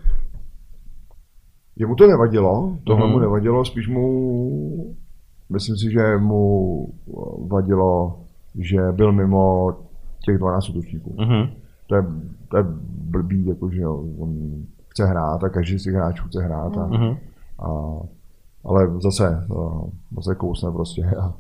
[1.81, 3.12] Jemu to nevadilo, tohle mm.
[3.12, 4.95] mu nevadilo, spíš mu,
[5.49, 6.88] myslím si, že mu
[7.49, 8.21] vadilo,
[8.59, 9.73] že byl mimo
[10.25, 11.16] těch 12 útočníků.
[11.19, 11.47] Mm.
[11.87, 12.03] To, je,
[12.49, 12.64] to je
[13.11, 16.77] blbý, jako, že on chce hrát a každý si hráč chce hrát.
[16.77, 17.16] A, mm.
[17.59, 18.01] A,
[18.64, 19.47] ale zase,
[20.16, 21.35] zase kousne prostě a,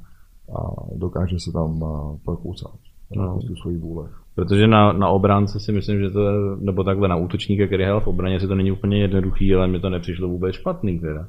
[0.58, 1.84] a dokáže se tam
[2.24, 2.74] prokousat.
[3.16, 3.38] No.
[3.38, 4.08] Tu svoji vůle.
[4.40, 6.20] Protože na, na obránce si myslím, že to,
[6.60, 9.80] nebo takhle na útočníka, který hrál v obraně, si to není úplně jednoduchý, ale mi
[9.80, 11.26] to nepřišlo vůbec špatný teda.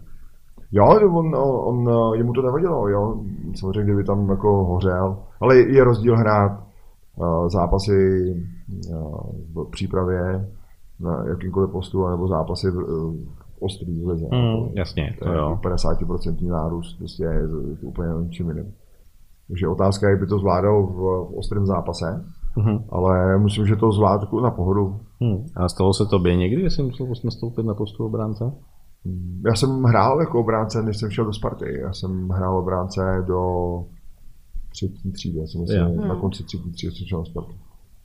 [0.71, 3.23] Jo, on, on, on, jemu to nevadilo, jo.
[3.55, 5.17] Samozřejmě, kdyby tam jako hořel.
[5.41, 6.51] Ale je rozdíl hrát
[7.15, 7.93] uh, zápasy
[8.89, 10.49] uh, v přípravě
[10.99, 13.15] na jakýmkoliv postu, nebo zápasy v, uh,
[13.59, 14.25] ostrý v lize.
[14.31, 15.59] Mm, jasně, to, to jo.
[15.63, 17.47] 50% nárůst, prostě je
[17.81, 18.73] úplně ničím jiným.
[19.47, 22.25] Takže otázka je, by to zvládal v, v ostrém zápase,
[22.57, 22.83] mm-hmm.
[22.89, 24.99] ale myslím, že to zvládl na pohodu.
[25.19, 25.45] Mm.
[25.55, 28.51] A stalo se tobě někdy, jestli musel nastoupit na postu obránce?
[29.45, 31.79] Já jsem hrál jako obránce, než jsem šel do Sparty.
[31.81, 33.41] Já jsem hrál obránce do
[34.69, 35.39] třetí třídy.
[35.39, 36.21] Já jsem myslím, na hmm.
[36.21, 37.53] konci třetí třídy jsem šel do Sparty.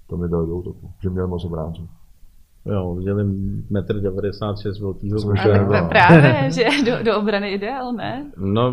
[0.07, 1.89] To mi dalo do útoku, že měl moc obránců.
[2.67, 5.67] Jo, viděli 1,96 m velkýho muže.
[5.89, 8.33] Právě, že do, do obrany ideál, ne?
[8.37, 8.73] No,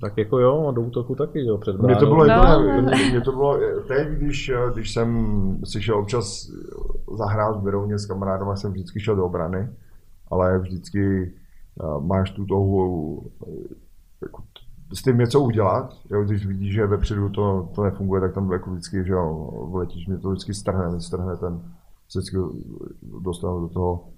[0.00, 2.82] tak jako jo, a do útoku taky, jo, před Mně to bylo, no, jako, no.
[2.82, 6.50] Mě, mě to bylo teď, když, když jsem si šel občas
[7.18, 9.68] zahrát v Berouně s kamarádem, jsem vždycky šel do obrany,
[10.30, 11.32] ale vždycky
[11.82, 13.22] uh, máš tu touhu
[14.22, 14.42] jako,
[14.94, 18.70] s tím něco udělat, jo, když vidíš, že vepředu to, to nefunguje, tak tam jako
[18.70, 21.60] vždycky, že jo, vletíš, mě to vždycky strhne, strhne ten,
[22.08, 22.36] vždycky
[23.22, 24.08] dostanu do toho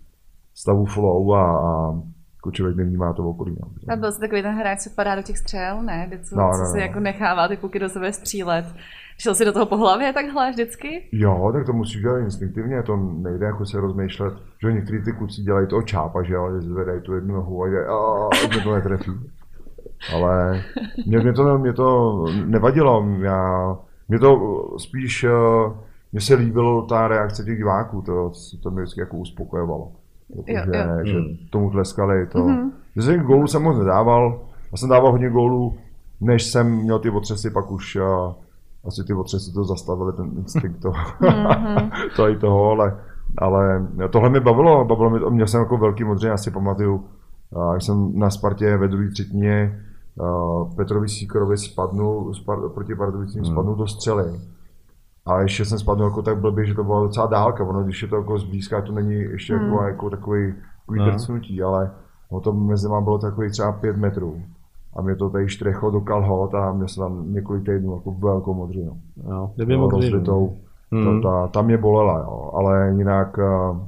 [0.55, 1.92] stavu flow a, a
[2.40, 3.57] jako člověk nevnímá to okolí.
[3.61, 3.92] No.
[3.92, 6.11] A byl jsi takový ten hráč, co padá do těch střel, ne?
[6.22, 6.83] Co, no, co no, si no.
[6.83, 8.64] jako nechává ty kuky do sebe střílet.
[9.18, 11.09] Šel si do toho po hlavě takhle vždycky?
[11.12, 15.42] Jo, tak to musíš dělat instinktivně, to nejde jako se rozmýšlet, že někteří ty kluci
[15.42, 18.74] dělají to čápa, že jo, že zvedají tu jednu nohu a jde, a mě to
[18.74, 19.11] netrefí.
[20.14, 20.62] Ale
[21.07, 23.76] mě, mě, to, mě to nevadilo, já,
[24.09, 24.38] mě to
[24.79, 25.26] spíš
[26.12, 29.92] mně se líbilo ta reakce těch diváků, to, to mě vždycky jako uspokojovalo.
[30.37, 31.05] Protože, jo, jo.
[31.05, 31.37] že hmm.
[31.51, 32.27] tomu tleskali.
[32.27, 32.38] To.
[32.38, 32.70] Mm-hmm.
[32.96, 34.40] Že gólů jsem moc nedával.
[34.73, 35.75] Já jsem dával hodně gólů,
[36.20, 38.35] než jsem měl ty otřesy, pak už a,
[38.85, 41.90] asi ty otřesy to zastavili, ten instinkt to, mm-hmm.
[42.16, 43.01] to i toho, ale,
[43.38, 47.05] ale tohle mi bavilo, bavilo mi, měl jsem jako velký modře, já si pamatuju,
[47.73, 49.83] když jsem na Spartě ve druhé třetině
[50.77, 53.46] Petrovi Síkorovi spadnul, spad, proti Pardubicím mm.
[53.46, 54.40] spadnul do střely
[55.26, 57.64] a ještě jsem spadl jako tak blbě, že to byla docela dálka.
[57.64, 59.66] Ono, když je to jako zblízka, to není ještě hmm.
[59.66, 60.54] jako, jako takový,
[60.90, 61.04] no.
[61.04, 61.90] drcnutí, ale
[62.30, 64.42] ono to mezi má bylo takový třeba pět metrů.
[64.96, 68.54] A mě to tady štrechlo do kalhot a mě se tam několik týdnů jako velkou
[68.54, 68.96] modřinu.
[69.28, 70.56] No, kdyby modřinu.
[70.92, 71.22] Hmm.
[71.22, 72.50] Ta, ta, mě bolela, jo.
[72.54, 73.78] ale jinak uh,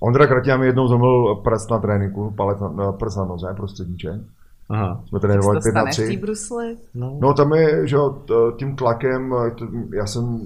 [0.00, 4.20] Ondra Kratěna mi jednou zomil prst na tréninku, palec na, prst na noze, prostředníček.
[4.68, 5.02] Aha.
[5.06, 6.16] Jsme trénovali 5 na 3.
[6.16, 6.76] Brusli?
[6.94, 7.18] No.
[7.20, 7.96] no tam je, že
[8.56, 9.34] tím tlakem,
[9.92, 10.40] já jsem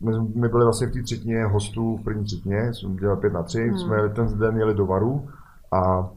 [0.00, 3.42] my, my byli vlastně v té třetině hostů v první třetině, jsme dělali 5 na
[3.42, 3.78] 3, hmm.
[3.78, 5.28] jsme ten den jeli do Varu
[5.72, 6.10] a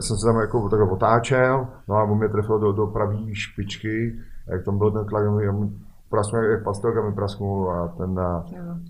[0.00, 4.18] jsem se tam jako takhle otáčel, no a on mě trefil do, do pravé špičky,
[4.46, 5.24] jak tam byl ten tlak,
[6.12, 8.20] prasknul jak pastelka mi prasknul a ten,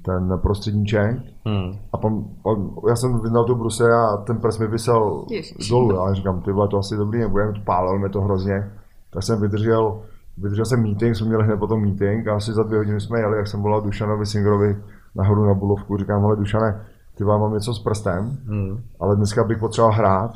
[0.04, 1.16] ten prostředníček.
[1.46, 1.72] Hmm.
[1.92, 5.68] A pan, pan, já jsem vydal tu bruse a ten prs mi vysel Ježiš.
[5.68, 6.00] dolů.
[6.00, 8.72] A říkám, ty to asi dobrý nebude, pálil mi to hrozně.
[9.12, 10.02] Tak jsem vydržel,
[10.38, 13.36] vydržel jsem meeting, jsme měli hned potom meeting a asi za dvě hodiny jsme jeli,
[13.36, 14.76] jak jsem volal Dušanovi Singrovi
[15.14, 16.80] nahoru na Bulovku, říkám, ale Dušane,
[17.18, 18.80] ty vám mám něco s prstem, hmm.
[19.00, 20.30] ale dneska bych potřeboval hrát,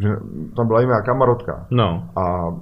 [0.00, 0.08] že
[0.56, 1.66] tam byla i nějaká marotka.
[1.70, 2.04] No.
[2.16, 2.54] A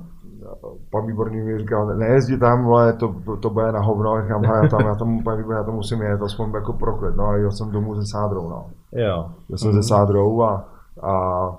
[0.90, 4.68] pan Výborný mi říkal, nejezdí tam, ale to, to, to bude na hovno, říkám, já
[4.68, 7.50] tam, já tam, pan Výborný, já tam musím jet, aspoň jako proklid, no a jel
[7.50, 8.66] jsem domů se sádrou, no.
[8.92, 9.30] Jo.
[9.48, 9.82] Jel jsem mm-hmm.
[9.82, 10.68] se sádrou a,
[11.02, 11.56] a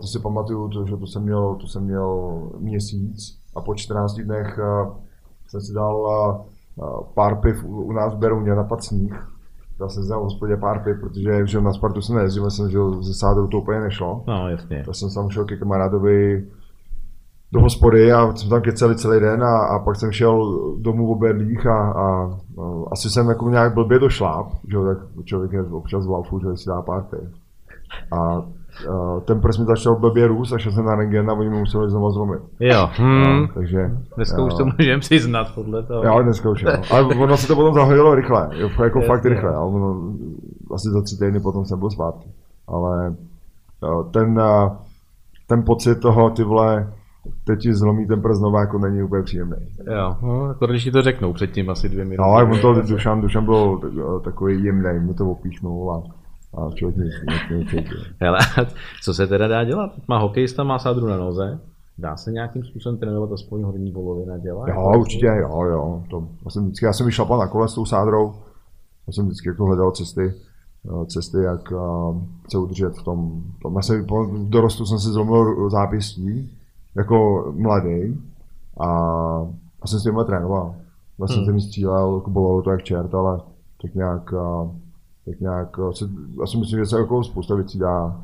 [0.00, 4.14] to si pamatuju, to, že to jsem měl, to jsem měl měsíc a po 14
[4.14, 4.58] dnech
[5.48, 6.08] jsem si dal
[7.14, 9.28] pár piv u nás v Berouně na sníh.
[9.78, 12.78] Dal jsem si na hospodě pár piv, protože že na Spartu jsem nejezdil, jsem, že
[13.00, 14.24] ze sádrou to úplně nešlo.
[14.26, 14.82] No, jasně.
[14.86, 16.48] Tak jsem tam šel ke kamarádovi
[17.52, 21.18] do hospody a jsme tam keceli celý den a, a pak jsem šel domů v
[21.18, 22.30] berlích a, a, a,
[22.92, 26.68] asi jsem jako nějak blbě došláp, že tak člověk je občas v laufu, že si
[26.68, 27.04] dá pár
[28.12, 28.42] A, a
[29.24, 31.90] ten prst mi začal blbě růst a šel jsem na rengen a oni mi museli
[31.90, 32.40] znovu zlomit.
[32.60, 32.90] Jo.
[32.92, 33.22] Hmm.
[33.22, 34.46] No, takže, dneska jo.
[34.46, 36.04] už to můžeme přiznat podle toho.
[36.04, 36.72] Jo, dneska už jo.
[36.90, 39.06] Ale ono se to potom zahodilo rychle, jako Jasně.
[39.06, 39.54] fakt rychle.
[39.54, 40.12] Ale ono,
[40.74, 42.28] asi za tři týdny potom jsem byl zpátky.
[42.68, 43.14] Ale
[44.10, 44.42] ten,
[45.46, 46.92] ten pocit toho, ty vole,
[47.44, 49.56] teď ti zlomí ten prst jako není úplně příjemný.
[49.86, 52.20] Jo, no, jako když ti to řeknou předtím asi dvě minuty.
[52.20, 53.80] No, ale on to, Dušan, Dušan byl
[54.24, 56.02] takový jemný, mu to opíchnul a,
[56.60, 57.14] a člověk nic.
[58.20, 58.38] Hele,
[59.02, 59.90] co se teda dá dělat?
[60.08, 61.60] Má hokejista, má sádru na noze,
[61.98, 64.68] Dá se nějakým způsobem trénovat aspoň horní polovina dělat?
[64.68, 66.02] Jo, určitě, jo, jo.
[66.10, 68.34] To, já, jsem vždycky, já jsem vyšlapal na kole s tou sádrou,
[69.06, 70.34] já jsem vždycky jako hledal cesty,
[70.90, 73.42] eh, cesty, jak uh, se udržet v tom.
[73.62, 73.76] tom.
[73.76, 76.58] Já jsem, v dorostu jsem si zlomil zápěstí,
[76.96, 78.20] jako mladý
[78.80, 78.88] a,
[79.82, 80.74] a jsem s těmhle trénoval.
[81.18, 81.46] Vlastně hmm.
[81.46, 83.40] jsem mi střílel, jako bolelo to jak čert, ale
[83.82, 84.34] tak nějak,
[85.24, 86.04] tak nějak, se,
[86.40, 88.22] já si myslím, že se jako spousta věcí dá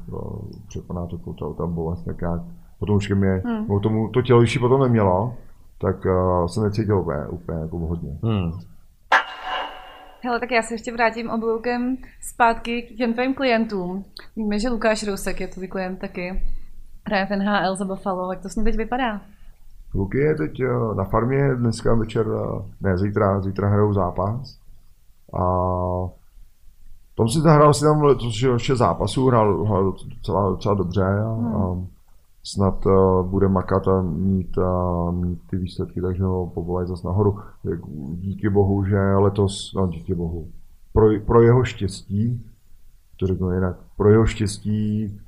[0.68, 2.40] překonat, jako to, tam bolest, tak nějak,
[2.78, 3.80] potom už mě, hmm.
[3.80, 5.34] tomu, to tělo, když potom nemělo,
[5.80, 8.18] tak uh, jsem necítil úplně, úplně jako hodně.
[8.22, 8.52] Hmm.
[10.24, 14.04] Hele, tak já se ještě vrátím obloukem zpátky k těm tvým klientům.
[14.36, 16.42] Víme, že Lukáš Rousek je tvůj klient taky
[17.06, 19.20] hraje v NHL za Buffalo, jak to s ním teď vypadá?
[19.94, 24.58] Luky je teď eh, na farmě, dneska večer, eh, ne, zítra, zítra hrajou zápas.
[25.40, 25.44] A
[27.14, 28.02] tom si zahrál si tam
[28.52, 31.56] ještě zápasů, hrál, hrál docela, docela dobře a, hmm.
[31.56, 31.86] a
[32.42, 37.38] snad uh, bude makat a mít, uh, mít ty výsledky, takže ho povolají zase nahoru.
[38.12, 40.48] Díky bohu, že letos, no díky bohu,
[40.92, 42.46] pro, pro jeho štěstí,
[43.16, 45.20] to řeknu jinak, pro jeho štěstí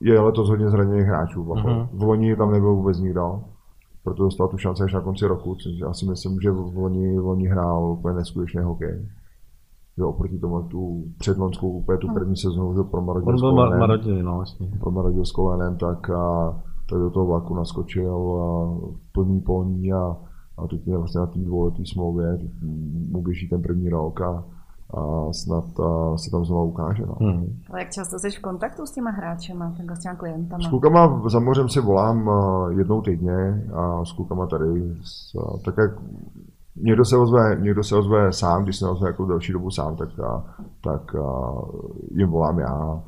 [0.00, 1.44] je letos hodně zraněných hráčů.
[1.44, 1.88] Uh-huh.
[1.92, 3.40] V loni tam nebyl vůbec nikdo,
[4.04, 7.18] proto dostal tu šanci až na konci roku, což já si myslím, že v loni,
[7.18, 9.08] v loni hrál úplně neskutečný hokej.
[9.98, 14.36] Jo, oproti tomu tu předlonskou úplně tu první sezónu, že promarodil s Kolenem, Marodil, no,
[14.36, 14.70] vlastně.
[14.80, 16.54] promarodil s Kolenem, tak, a,
[16.90, 18.78] tak do toho vlaku naskočil a
[19.12, 20.16] plný polní a,
[20.58, 22.38] a teď je vlastně na té dvouleté smlouvě,
[23.10, 24.44] mu běží ten první rok a,
[24.96, 27.02] a snad a se tam znovu ukáže.
[27.06, 27.16] No.
[27.20, 27.46] Hmm.
[27.70, 30.64] Ale jak často jsi v kontaktu s těma hráčema, s těma klientama?
[30.64, 32.30] S klukama za mořem si volám
[32.78, 34.64] jednou týdně a s klukama tady,
[35.04, 35.90] s, tak jak
[36.76, 40.08] někdo se ozve, někdo se ozve sám, když se ozve jako další dobu sám, tak,
[40.18, 40.44] a,
[40.84, 41.52] tak a,
[42.10, 43.02] jim volám já.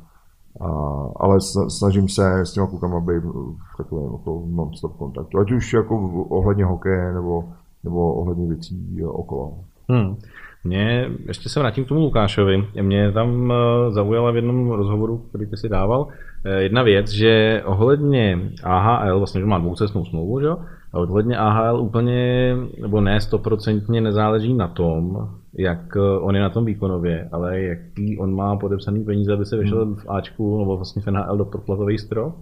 [0.61, 0.67] A,
[1.15, 5.95] ale snažím se s těma klukama být v takovém jako non-stop kontaktu, ať už jako
[6.29, 7.43] ohledně hokeje nebo,
[7.83, 9.53] nebo ohledně věcí okolo.
[9.89, 10.15] Hmm.
[10.63, 15.45] Mě, ještě se vrátím k tomu Lukášovi, mě tam eh, zaujala v jednom rozhovoru, který
[15.45, 16.07] ty si dával,
[16.45, 20.47] eh, jedna věc, že ohledně AHL, vlastně, že má dvoucestnou smlouvu, že?
[20.93, 26.49] a ohledně AHL úplně, nebo ne stoprocentně nezáleží na tom, jak eh, on je na
[26.49, 29.95] tom výkonově, ale jaký on má podepsaný peníze, aby se vyšel hmm.
[29.95, 32.35] v Ačku nebo vlastně v NHL do proplatový strop?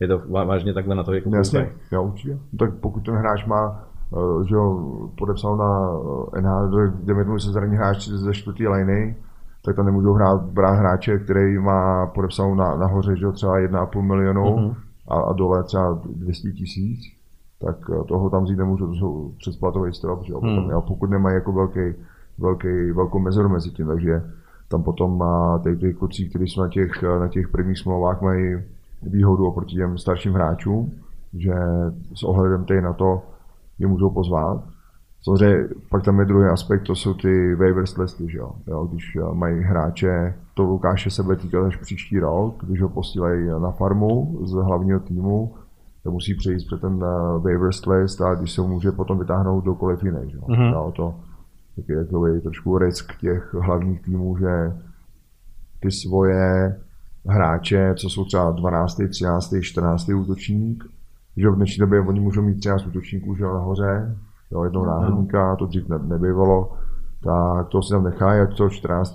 [0.00, 2.38] Je to vážně takhle na to, jak Jasně, já určitě.
[2.58, 3.84] Tak pokud ten hráč má
[4.48, 5.90] že ho podepsal na
[6.36, 9.16] eh, NHL, kde mi se zraní hráč ze čtvrtý liney,
[9.64, 14.44] tak tam nemůžou hrát, brát hráče, který má podepsanou na, nahoře že třeba 1,5 milionu
[14.44, 14.74] mm-hmm.
[15.08, 17.00] a, a dole třeba 200 tisíc,
[17.60, 20.70] tak eh, toho tam vzít nemůžu, to jsou předplatový strop, že mm.
[20.70, 21.94] jo, pokud nemají jako velký,
[22.38, 24.22] velký, velkou mezeru mezi tím, takže
[24.68, 28.56] tam potom má ty, ty kluci, kteří jsou na těch, na těch prvních smlouvách, mají
[29.02, 30.92] výhodu oproti těm starším hráčům,
[31.34, 31.54] že
[32.14, 33.22] s ohledem na to,
[33.80, 34.64] je můžou pozvat.
[35.24, 38.52] Samozřejmě pak tam je druhý aspekt, to jsou ty waivers listy, že jo?
[38.66, 42.88] jo když eh, mají hráče, to Lukáše se bude týkat až příští rok, když ho
[42.88, 45.54] posílají na farmu z hlavního týmu,
[46.02, 50.04] to musí přejít před ten uh, waivers list a když se může potom vytáhnout dokoliv
[50.04, 50.30] jiný.
[50.30, 50.38] Že?
[50.38, 50.72] Mm-hmm.
[50.72, 51.14] Jo, to
[51.88, 54.72] je takový trošku risk těch hlavních týmů, že
[55.80, 56.76] ty svoje
[57.26, 60.08] hráče, co jsou třeba 12., 13., 14.
[60.08, 60.84] útočník,
[61.36, 64.16] že v dnešní době oni můžou mít 13 útočníků že nahoře,
[64.52, 65.00] jo, jednoho mm-hmm.
[65.00, 66.72] náhodníka, to dřív ne, nebývalo,
[67.24, 69.14] tak to si tam nechají, ať to 14.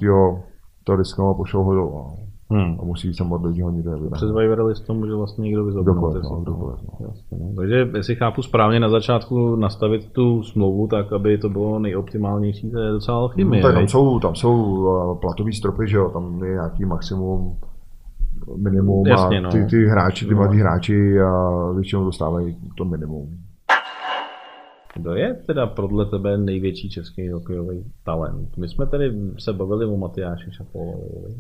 [0.84, 1.92] to risknou a pošlou ho dolů.
[1.94, 2.26] No.
[2.50, 2.78] Hmm.
[2.80, 5.94] A musí sem od lidí honit Přes waiver list to může vlastně někdo vyzobnout.
[5.94, 7.08] Kdokoliv, no, kdokoliv, no.
[7.08, 7.54] Jasně, no.
[7.56, 12.80] Takže jestli chápu správně na začátku nastavit tu smlouvu tak, aby to bylo nejoptimálnější, to
[12.80, 13.64] je docela alchymie.
[13.64, 17.58] No, tak tam jsou, tam jsou uh, platový stropy, že jo, tam je nějaký maximum
[18.56, 19.70] minimum Jasně, a ty, no.
[19.70, 20.38] ty hráči, ty no.
[20.38, 23.38] mladí hráči a většinou dostávají to minimum.
[24.96, 28.58] Kdo je teda podle tebe největší český hokejový talent?
[28.58, 31.36] My jsme tady se bavili o Matyáši Šapolovi,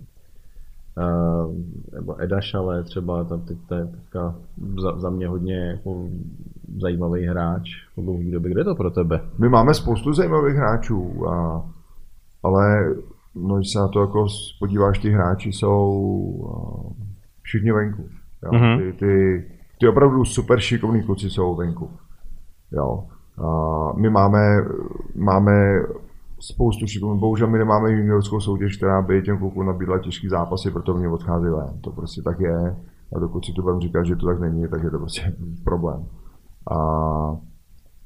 [0.97, 1.55] Uh,
[1.93, 4.35] nebo Eda Šale třeba, tam teď to je teďka
[4.81, 6.07] za, za mě hodně jako
[6.81, 8.51] zajímavý hráč po dlouhé době.
[8.51, 9.21] Kde je to pro tebe?
[9.37, 11.65] My máme spoustu zajímavých hráčů, a,
[12.43, 12.95] ale
[13.35, 14.27] no, když se na to jako
[14.59, 16.93] podíváš, ty hráči jsou uh,
[17.41, 18.09] všichni venku.
[18.43, 18.51] Jo?
[18.51, 18.77] Mm-hmm.
[18.77, 19.43] Ty, ty,
[19.79, 21.89] ty opravdu super šikovní kluci jsou venku.
[22.71, 23.03] Jo?
[23.37, 24.65] Uh, my máme,
[25.15, 25.81] máme
[26.39, 27.19] spoustu šikovných.
[27.19, 31.45] Bohužel my nemáme juniorskou soutěž, která by těm klukům nabídla těžký zápasy, proto mě odchází
[31.45, 31.79] ven.
[31.81, 32.75] To prostě tak je.
[33.15, 36.05] A dokud si to budeme říkat, že to tak není, tak je to prostě problém.
[36.71, 36.77] A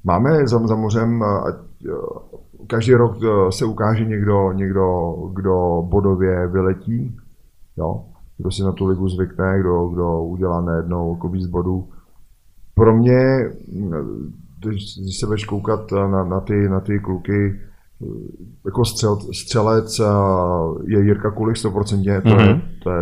[0.03, 1.23] máme za, za mořem,
[2.67, 3.17] každý rok
[3.49, 7.17] se ukáže někdo, někdo, kdo bodově vyletí,
[7.77, 8.05] jo?
[8.37, 11.89] kdo si na tu ligu zvykne, kdo, kdo udělá nejednou jako víc bodů.
[12.73, 13.49] Pro mě,
[14.59, 17.59] když, když se budeš koukat na, na, ty, na ty kluky,
[18.65, 20.01] jako střel, střelec
[20.87, 22.47] je Jirka Kulich 100%, to, mm-hmm.
[22.47, 23.01] je, to je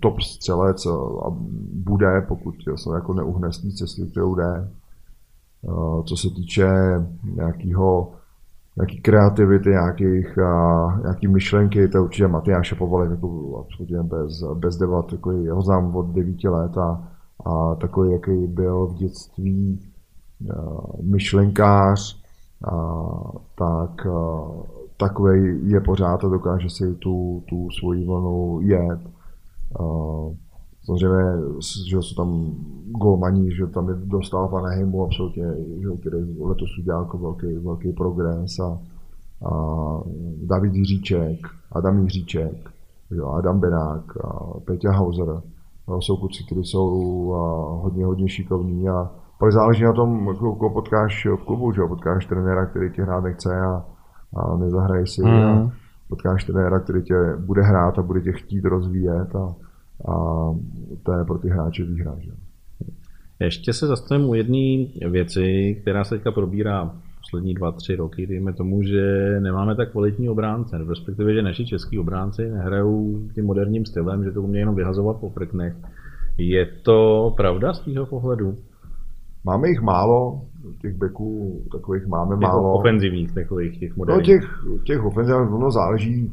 [0.00, 1.30] top střelec a
[1.72, 4.70] bude, pokud se jako neuhne z té cesty, kterou jde.
[6.04, 6.68] Co se týče
[7.34, 8.12] nějakého
[8.76, 10.38] nějaký kreativity, nějakých,
[11.02, 15.96] nějaký myšlenky, to je určitě Matyáš Povolek, jako absolutně bez, bez debat, jako jeho znám
[15.96, 17.08] od devíti let a,
[17.46, 19.80] a takový, jaký byl v dětství
[21.02, 22.22] myšlenkář,
[22.70, 23.08] a,
[23.58, 24.06] tak
[24.96, 29.00] takový je pořád a dokáže si tu, tu svoji vlnu jet.
[29.80, 29.84] A,
[30.84, 31.32] samozřejmě,
[31.90, 32.54] že jsou tam
[32.86, 35.44] golmaní, že tam je dostal Panaheimu absolutně,
[35.82, 38.78] že, který letos udělal jako velký, velký progres a,
[39.48, 39.50] a
[40.42, 41.38] David Jiříček,
[41.72, 42.70] Adam Jiříček,
[43.10, 45.42] jo, Adam Benák, a Peťa Hauser.
[45.88, 46.88] No, jsou kluci, kteří jsou
[47.82, 51.88] hodně, hodně šikovní a pak záleží na tom, koho potkáš v klubu, že jo?
[51.88, 53.84] potkáš trenéra, který tě hrát nechce a,
[54.36, 55.28] a nezahraje si mm.
[55.28, 55.70] a mhm.
[56.08, 59.54] potkáš trenéra, který tě bude hrát a bude tě chtít rozvíjet a,
[60.08, 60.14] a
[61.02, 62.16] to je pro ty hráče výhra.
[62.20, 62.30] Že?
[63.40, 68.52] Ještě se zastavím u jedné věci, která se teďka probírá poslední dva, tři roky, dejme
[68.52, 74.24] tomu, že nemáme tak kvalitní obránce, respektive, že naši český obránci nehrajou tím moderním stylem,
[74.24, 75.76] že to umějí jenom vyhazovat po prknech.
[76.38, 78.56] Je to pravda z tvého pohledu?
[79.44, 80.42] Máme jich málo,
[80.82, 82.72] těch beků takových máme těch málo.
[82.72, 84.26] ofenzivních takových, těch moderních.
[84.28, 84.44] No těch,
[84.84, 86.32] těch ofenzivních, ono záleží,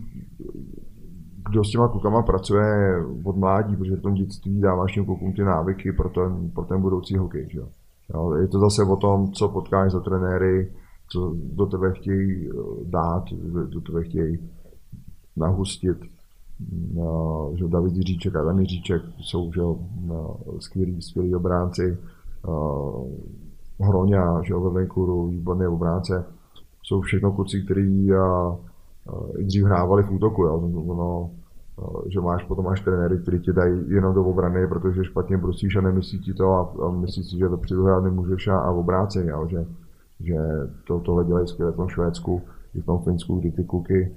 [1.52, 5.44] kdo s těma klukama pracuje od mládí, protože v tom dětství dáváš těm klukům ty
[5.44, 7.48] návyky pro ten, pro ten budoucí hokej.
[7.50, 7.60] Že?
[8.14, 10.72] Jo, je to zase o tom, co potkáš za trenéry,
[11.12, 12.54] co do tebe chtějí eh,
[12.86, 13.24] dát,
[13.66, 14.50] do tebe chtějí
[15.38, 15.98] nahustit.
[16.94, 19.62] No, že David Jiříček, Adam Jiříček jsou že,
[20.06, 21.98] no, skvělí, skvělí obránci
[22.48, 23.10] uh,
[23.80, 26.26] Hroňa, že ve Vancouveru, výborný obránce,
[26.84, 30.44] jsou všechno kluci, kteří uh, uh, dřív hrávali v útoku.
[30.44, 30.70] Jo.
[30.72, 31.41] No, uh,
[32.08, 35.82] že máš potom máš trenéry, kteří ti dají jenom do obrany, protože špatně brusíš a
[35.82, 39.48] nemyslí ti to a, a myslíš si, že dopředu hrát nemůžeš a, a obráceně, jo,
[39.50, 39.66] že,
[40.20, 40.36] že
[40.88, 42.42] to, tohle dělají skvěle v tom Švédsku,
[42.76, 44.12] i v tom Finsku, kdy ty kluky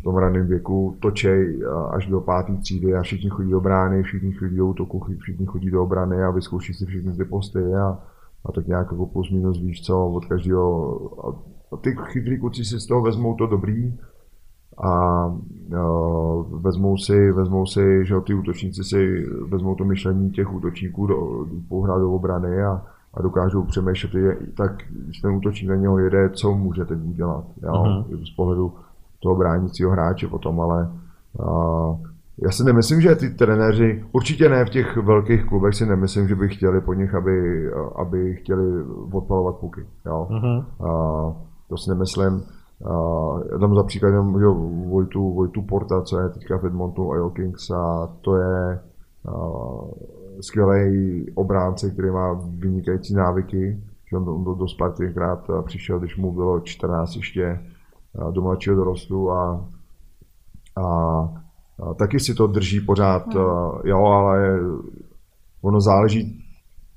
[0.00, 4.32] v tom raném věku točej až do páté třídy a všichni chodí do brány, všichni
[4.32, 7.98] chodí do útoku, všichni chodí do obrany a vyzkouší si všechny ty posty a,
[8.44, 11.00] a tak nějak jako plus minus víš co od každého.
[11.26, 11.28] A,
[11.74, 13.98] a ty chytrý kluci si z toho vezmou to dobrý
[14.78, 15.32] a, a
[16.60, 22.00] vezmou si, vezmou si, že ty útočníci si vezmou to myšlení těch útočníků do, pohrát
[22.00, 22.82] do obrany a,
[23.14, 24.12] a dokážou přemýšlet,
[24.56, 24.72] tak
[25.04, 27.72] když ten útočník na něho jede, co může teď udělat, jo?
[27.72, 28.24] Uh-huh.
[28.32, 28.72] z pohledu
[29.22, 30.90] toho bránícího hráče potom, ale
[31.38, 31.96] uh,
[32.42, 36.34] já si nemyslím, že ty trenéři, určitě ne v těch velkých klubech si nemyslím, že
[36.34, 39.86] by chtěli po nich, aby, aby chtěli odpalovat puky.
[40.06, 40.28] Jo?
[40.30, 40.64] Uh-huh.
[40.78, 41.32] Uh,
[41.68, 42.42] to si nemyslím.
[42.80, 44.46] Uh, tam za příklad jenom že
[44.88, 48.80] Vojtu, Vojtu Porta, co je teďka v Edmontu Oil Kings a to je
[49.28, 49.90] uh,
[50.40, 55.14] skvělý obránce, který má vynikající návyky, že on, on do, do Sparty
[55.66, 57.60] přišel, když mu bylo 14 ještě
[58.30, 59.68] do mladšího dorostu a,
[60.76, 60.84] a,
[61.82, 63.44] a taky si to drží pořád, hmm.
[63.84, 64.60] jo, ale
[65.62, 66.44] ono záleží,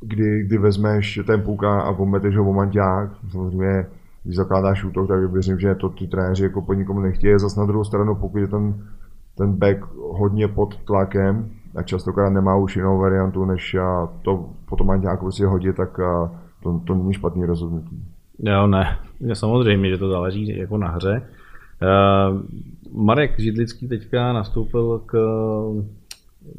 [0.01, 3.85] kdy, kdy vezmeš ten půka a pometeš ho momenták, samozřejmě
[4.23, 7.39] když zakládáš útok, tak věřím, že to ty trenéři jako po nikomu nechtějí.
[7.39, 8.85] Zase na druhou stranu, pokud je ten,
[9.37, 13.75] ten back hodně pod tlakem a častokrát nemá už jinou variantu, než
[14.21, 15.99] to potom nějakou si hodit, tak
[16.63, 18.03] to, to není špatný rozhodnutí.
[18.39, 18.97] Jo, ne.
[19.33, 21.21] Samozřejmě, že to záleží jako na hře.
[21.81, 22.41] Uh,
[23.05, 25.17] Marek Židlický teďka nastoupil k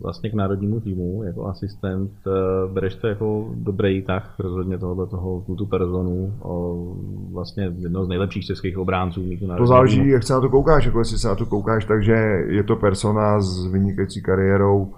[0.03, 2.11] vlastně k národnímu týmu jako asistent.
[2.27, 6.87] Uh, bereš to jako dobrý tah rozhodně tohoto toho, tu personu, o
[7.33, 9.23] vlastně jedno z nejlepších českých obránců.
[9.59, 10.13] To záleží, týmu.
[10.13, 12.13] jak se na to koukáš, jako jestli se na to koukáš, takže
[12.47, 14.93] je to persona s vynikající kariérou,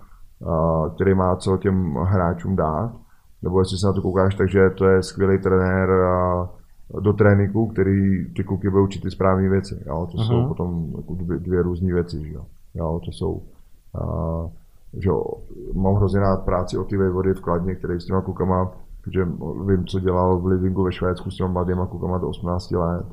[0.95, 2.93] který má co těm hráčům dát,
[3.43, 5.91] nebo jestli se na to koukáš, takže to je skvělý trenér
[7.01, 9.83] do tréninku, který ty kluky bude učit ty správné věci.
[9.87, 10.09] Jo?
[10.13, 10.27] To uh-huh.
[10.27, 12.25] jsou potom jako dvě, dvě různé věci.
[12.25, 12.45] Že jo?
[12.75, 14.51] Jo, to jsou, uh,
[14.99, 15.25] že jo,
[15.75, 19.25] mám hrozně rád práci o ty vejvody v Kladně, který s těma klukama, protože
[19.67, 23.07] vím, co dělal v Livingu ve Švédsku s těma mladýma klukama do 18 let.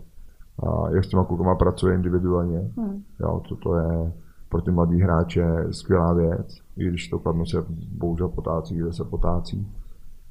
[0.64, 2.72] A jak s těma klukama pracuje individuálně.
[2.78, 3.04] Hmm.
[3.20, 4.14] Jo, to, to je
[4.50, 7.66] pro ty mladý hráče skvělá věc, i když to Kladno se
[7.98, 9.68] bohužel potácí, kde se potácí.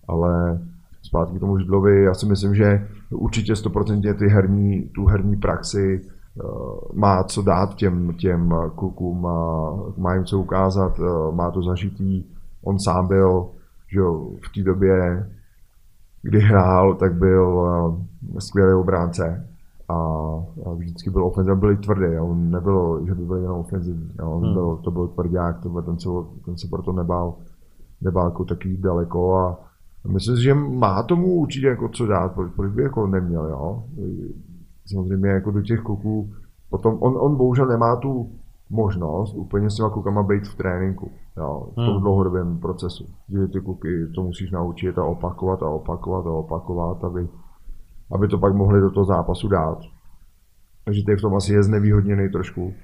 [0.09, 0.61] Ale
[1.03, 6.01] zpátky k tomu Židlovi, já si myslím, že určitě 100% ty herní, tu herní praxi
[6.93, 12.25] má co dát těm, těm klukům, má, má jim co ukázat, uh, má to zažitý.
[12.65, 13.47] On sám byl
[13.93, 14.01] že
[14.47, 15.27] v té době,
[16.23, 19.49] kdy hrál, tak byl uh, skvělý obránce
[19.89, 19.95] a,
[20.67, 24.53] a vždycky byl ofenzivní, byl tvrdý, on nebylo, že by byl jenom ofenzivní, on hmm.
[24.53, 27.35] byl, to byl tvrdák, to byl ten, co, ten se proto nebál,
[28.01, 29.59] nebál jako taky daleko a,
[30.09, 33.85] Myslím si, že má tomu určitě jako co dát, proč, proč by jako neměl, jo.
[34.93, 36.31] Samozřejmě jako do těch kluků,
[36.71, 38.31] potom on, on bohužel nemá tu
[38.71, 42.01] možnost úplně s těma klukama být v tréninku, jo, v tom hmm.
[42.01, 43.07] dlouhodobém procesu.
[43.29, 47.29] Že ty kluky to musíš naučit a opakovat a opakovat a opakovat, aby,
[48.13, 49.79] aby to pak mohli do toho zápasu dát.
[50.85, 52.75] Takže ty v tom asi je znevýhodněný trošku.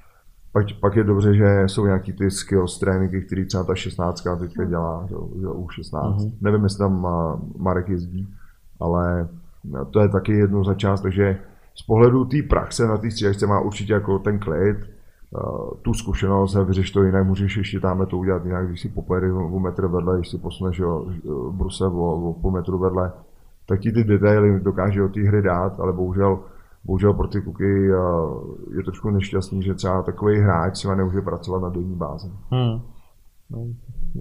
[0.52, 4.62] Pak, pak je dobře, že jsou nějaký ty skills tréninky, který třeba ta 16 teďka
[4.62, 4.70] hmm.
[4.70, 6.16] dělá, že, že U16.
[6.16, 6.32] Uh-huh.
[6.40, 7.06] Nevím, jestli tam
[7.58, 8.34] Marek jezdí,
[8.80, 9.28] ale
[9.90, 11.40] to je taky jedno za část, takže
[11.74, 14.76] z pohledu té praxe na té střílečce má určitě jako ten klid,
[15.82, 19.58] tu zkušenost, vyřeš to jinak, můžeš ještě tam to udělat jinak, když si popojedeš o
[19.58, 21.06] metr vedle, když si posuneš jo,
[21.50, 23.12] bruse o, o půl metru vedle,
[23.66, 26.40] tak ti ty detaily dokáže od té hry dát, ale bohužel
[26.84, 27.88] bohužel pro ty kuky
[28.76, 32.30] je trošku nešťastný, že třeba takový hráč třeba nemůže pracovat na denní bázi.
[32.50, 32.80] Hmm.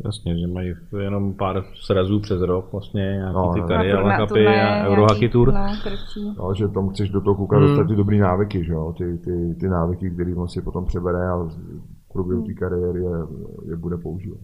[0.05, 4.87] Jasně, že mají jenom pár srazů přes rok, vlastně nějaký no, ty kariéra kapy a
[4.87, 5.53] Eurohockey Tour.
[5.53, 5.67] No,
[6.37, 7.67] no, že tam chceš do toho kuka hmm.
[7.67, 8.93] dostat ty dobrý návyky, že jo?
[8.97, 12.47] Ty, ty, ty návyky, které on si potom přebere a v průběhu hmm.
[12.47, 13.17] té kariéry je,
[13.69, 14.39] je bude používat.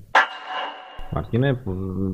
[1.14, 1.64] Martine,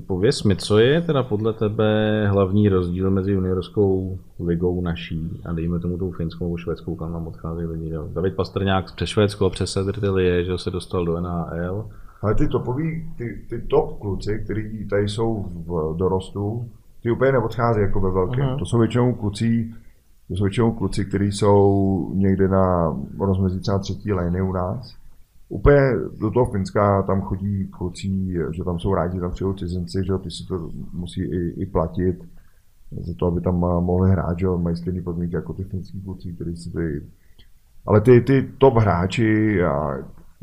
[0.08, 5.80] pověs mi, co je teda podle tebe hlavní rozdíl mezi juniorskou ligou naší a dejme
[5.80, 7.94] tomu tou finskou nebo švédskou, kam nám odchází lidi.
[8.14, 11.90] David Pastrňák přes Švédsko, přes Sedrtilie, že se dostal do NHL.
[12.26, 16.70] Ale ty topoví, ty, ty top kluci, kteří tady jsou v dorostu,
[17.04, 18.46] ty úplně neodchází jako ve velkém.
[18.46, 18.60] Uh-huh.
[18.60, 19.74] To jsou většinou kluci,
[20.28, 24.98] to jsou většinou kluci, kteří jsou někde na rozmezí třeba třetí liny u nás
[25.50, 25.82] Úplně
[26.20, 30.32] do toho Finska tam chodí kluci, že tam jsou rádi, tam přijou cizinci, že ty
[30.32, 32.16] si to musí i, i platit
[32.92, 36.58] za to, aby tam mohli hrát, že mají stejné podmínky jako ty finský kluci, kteří
[36.58, 37.02] si ty...
[37.88, 39.98] Ale ty, ty top hráči, a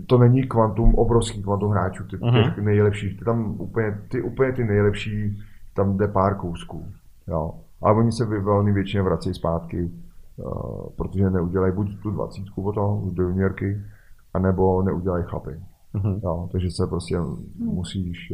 [0.07, 2.45] to není kvantum, obrovský kvantum hráčů, ty uh-huh.
[2.45, 5.43] těch nejlepších, ty tam úplně, ty úplně ty nejlepší,
[5.74, 6.86] tam jde pár kousků,
[7.28, 7.55] jo.
[7.82, 9.90] Ale oni se velmi většině vracejí zpátky,
[10.36, 13.80] uh, protože neudělají buď tu dvacítku potom, do juniorky,
[14.34, 15.61] anebo neudělají chlapy.
[15.95, 16.20] Mm-hmm.
[16.24, 17.18] Jo, takže se prostě
[17.59, 18.32] musíš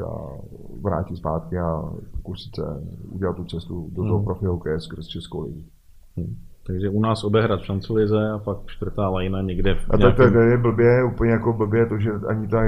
[0.83, 1.83] vrátit zpátky a
[2.13, 2.63] pokusit se
[3.09, 4.25] udělat tu cestu do toho mm.
[4.25, 5.63] profi hokeje skrz Českou ligu.
[6.17, 6.37] Mm.
[6.69, 10.23] Takže u nás obehrát v šancelize a pak čtvrtá lajna někde v A tak to
[10.23, 12.63] je blbě, úplně jako blbě to, že ani ta,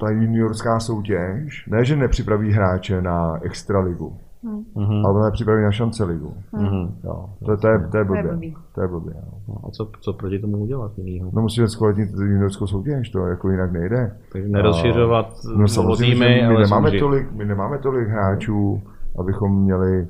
[0.00, 5.06] ta juniorská soutěž, ne, že nepřipraví hráče na extraligu, Mm-hmm.
[5.06, 6.34] Ale připraví na šance ligu.
[6.52, 6.90] Mm-hmm.
[7.04, 8.52] Jo, to, to, je, to je blbě.
[8.74, 9.14] To je blbě.
[9.48, 11.30] No, a co, co proti tomu udělat jinýho?
[11.32, 14.16] No musíme zkvalitnit juniorskou soutěž, to jako jinak nejde.
[14.32, 15.26] Takže nerozšiřovat
[15.56, 18.82] no, samozřejmě, týmy, my, nemáme tolik, my nemáme tolik hráčů,
[19.18, 20.08] abychom měli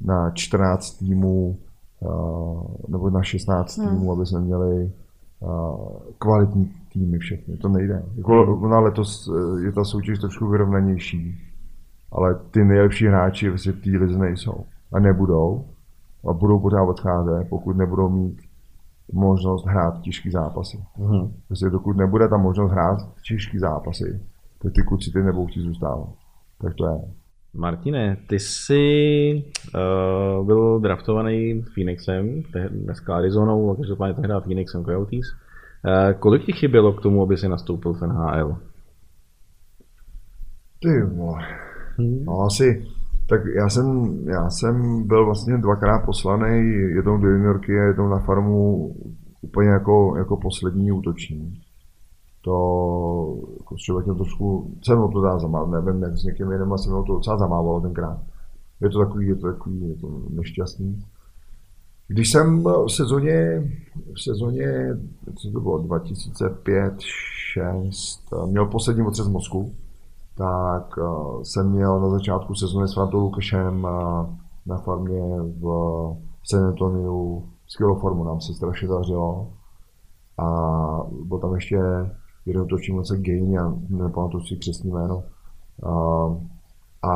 [0.00, 1.56] na 14 týmů
[2.88, 3.88] nebo na 16 hmm.
[3.88, 4.92] týmů, aby jsme měli
[6.18, 7.56] kvalitní týmy všechny.
[7.56, 8.02] To nejde.
[8.16, 11.40] Jako, ona letos e, je ta soutěž trošku vyrovnanější,
[12.12, 14.64] ale ty nejlepší hráči v té lize nejsou.
[14.92, 15.64] A nebudou.
[16.28, 18.38] A budou pořád odcházet, pokud nebudou mít
[19.12, 20.78] možnost hrát těžké zápasy.
[20.98, 21.30] Mm-hmm.
[21.46, 24.20] Prostě dokud nebude ta možnost hrát těžké zápasy,
[24.62, 26.08] tak ty kluci ty nebudou chtít zůstávat.
[26.60, 27.00] Tak to je.
[27.56, 29.44] Martine, ty jsi
[29.74, 35.26] uh, byl draftovaný Phoenixem, dneska Arizonou, ale každopádně tehdy Phoenixem Coyotes.
[35.86, 38.56] Uh, kolik ti chybělo k tomu, aby si nastoupil v NHL?
[40.82, 41.42] Ty vole.
[41.98, 42.24] Hmm.
[42.24, 42.86] No asi,
[43.28, 48.18] tak já jsem, já jsem byl vlastně dvakrát poslaný, jednou do juniorky a jednou na
[48.18, 48.88] farmu
[49.42, 51.65] úplně jako, jako poslední útočník
[52.46, 56.88] to jako s člověkem trošku, jsem to dá zamával, nevím, jak s někým jiným, asi
[56.88, 58.18] to docela zamávalo tenkrát.
[58.80, 61.04] Je to takový, je to takový, je to nešťastný.
[62.08, 63.62] Když jsem v sezóně,
[64.14, 64.96] v sezóně,
[65.34, 69.74] co to bylo, 2005 6 měl poslední otřes mozku,
[70.36, 74.26] tak uh, jsem měl na začátku sezóny s Frantou Lukašem uh,
[74.66, 75.66] na farmě v
[76.50, 79.48] San Antoniu skvělou formu, nám se strašně dařilo.
[80.38, 80.46] A
[81.24, 81.78] byl tam ještě
[82.46, 85.22] jeden točím se Gain, já nepamatuju si křesní jméno.
[85.82, 85.92] A,
[87.08, 87.12] a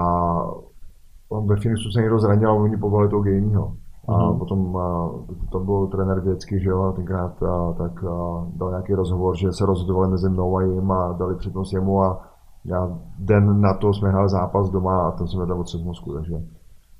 [1.28, 3.74] on ve Phoenixu se někdo zranil a oni povolili toho Gainho.
[4.08, 4.38] A mm-hmm.
[4.38, 5.10] potom a,
[5.50, 9.66] to byl trenér vědecký, že jo, tenkrát a, tak a, dal nějaký rozhovor, že se
[9.66, 12.26] rozhodovali mezi mnou a jim a dali přednost jemu a
[12.64, 16.34] já den na to jsme hráli zápas doma a ten jsem dal otřes mozku, takže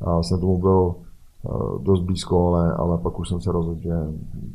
[0.01, 0.95] a jsem tomu byl
[1.82, 3.95] dost blízko, ale, ale pak už jsem se rozhodl, že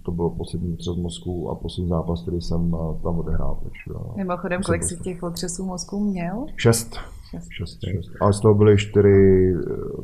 [0.03, 3.57] to byl poslední otřes mozku a poslední zápas, který jsem eh, tam odehrál.
[3.63, 6.45] Takže, eh, Mimochodem, kolik jsi těch otřesů mozku měl?
[6.55, 6.95] Šest.
[7.29, 7.47] Šest.
[7.51, 8.11] Šest, šest.
[8.21, 9.53] Ale z toho byly čtyři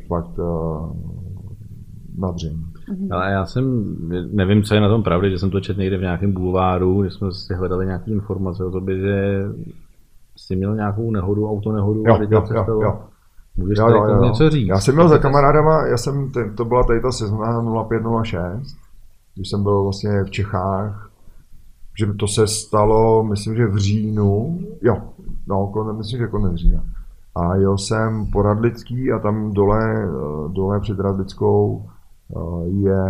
[0.08, 0.40] fakt
[2.18, 2.66] nadření.
[2.90, 3.08] Mm-hmm.
[3.12, 3.96] Ale já jsem,
[4.32, 7.10] nevím, co je na tom pravdy, že jsem to četl někde v nějakém bulváru, že
[7.10, 9.44] jsme si hledali nějaké informace o tobě, že
[10.38, 13.00] jsi měl nějakou nehodu, autonehodu jo, a jo, jo, jo.
[13.56, 14.24] Můžeš jo, jo, jo.
[14.24, 14.68] něco říct?
[14.68, 18.78] Já jsem měl za kamarádama, já jsem, to byla tady ta sezóna 0506,
[19.36, 21.12] když jsem byl vlastně v Čechách,
[22.00, 24.98] že to se stalo, myslím, že v říjnu, jo,
[25.48, 26.84] no, konec, myslím, že konec října.
[27.36, 30.10] A jel jsem po Radlický a tam dole,
[30.48, 31.86] dole před Radlickou
[32.36, 33.06] eh, je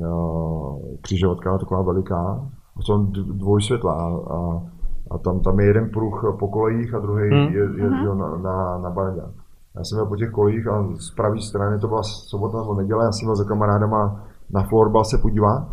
[0.00, 2.46] eh, křižovatka taková veliká,
[2.80, 4.62] jsou dvojsvětlá a,
[5.10, 7.54] a tam, tam je jeden pruh po kolejích a druhý hmm.
[7.54, 8.18] je, je, je mhm.
[8.18, 9.41] na, na, na Barďák.
[9.76, 13.04] Já jsem byl po těch kolejích a z pravé strany to byla sobota nebo neděle,
[13.04, 15.68] já jsem byl za kamarádama na florbal se podívat.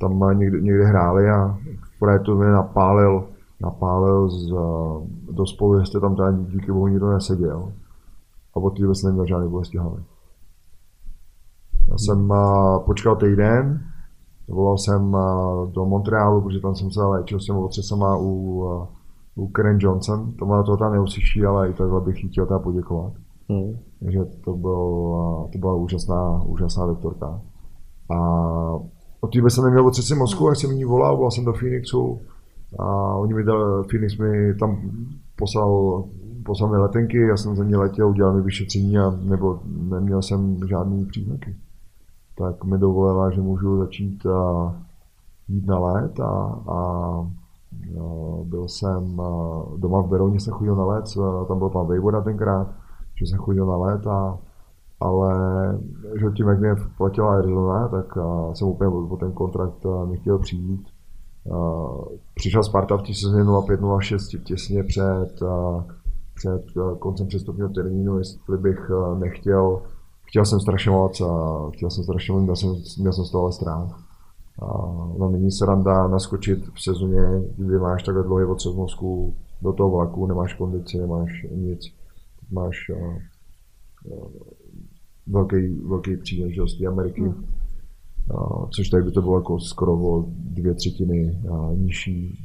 [0.00, 1.58] Tam někde, někde hráli a
[1.98, 3.28] právě to mě napálil,
[3.60, 4.50] napálil z,
[5.32, 7.72] do spolu, jestli tam tady díky bohu nikdo neseděl.
[8.54, 10.02] A od té jsem neměl žádný bolesti hlavy.
[11.90, 13.80] Já jsem uh, počkal týden,
[14.48, 18.88] volal jsem uh, do Montrealu, protože tam jsem se léčil těmi otřesama u, u
[19.48, 20.32] Karen Johnson.
[20.32, 23.12] To má to tam neuslyší, ale i takhle bych chtěl teda poděkovat.
[23.48, 23.76] Hmm.
[24.00, 27.40] Takže to, byl, to byla úžasná, úžasná doktorka.
[28.10, 28.18] A
[29.20, 32.20] od té jsem neměl otřesy mozku, jak jsem jí volal, volal jsem do Phoenixu
[32.78, 34.90] a oni mi dali, Phoenix mi tam
[35.36, 36.04] poslal,
[36.44, 40.58] poslal mi letenky, já jsem za ně letěl, udělal mi vyšetření a nebo neměl jsem
[40.68, 41.56] žádný příznaky.
[42.38, 44.74] Tak mi dovolila, že můžu začít a,
[45.48, 47.30] jít na let a, a
[48.44, 49.16] byl jsem
[49.76, 51.04] doma v Berouně, jsem chodil na let,
[51.48, 52.68] tam byl pan Vejvoda tenkrát,
[53.14, 54.38] že jsem chodil na léta,
[55.00, 55.34] ale
[56.20, 58.18] že tím, jak mě platila Arizona, tak
[58.52, 60.86] jsem úplně o ten kontrakt nechtěl přijít.
[62.34, 65.42] Přišel Sparta v sezóně 05-06 těsně před,
[66.34, 66.64] před
[66.98, 69.82] koncem přestupního termínu, jestli bych nechtěl,
[70.22, 73.52] chtěl jsem strašně moc a chtěl jsem strašně moc, měl jsem, měl jsem z toho
[73.52, 74.09] strach.
[75.18, 77.22] No, není sranda naskočit v sezóně,
[77.56, 81.80] kdy máš takhle dlouhý otřes mozku do toho vlaku, nemáš kondici, nemáš nic,
[82.50, 83.16] máš uh,
[84.04, 84.30] uh,
[85.26, 87.44] velký, velký příležitosti Ameriky, hmm.
[88.34, 92.38] uh, což tady by to bylo jako skoro o dvě třetiny uh, nižší,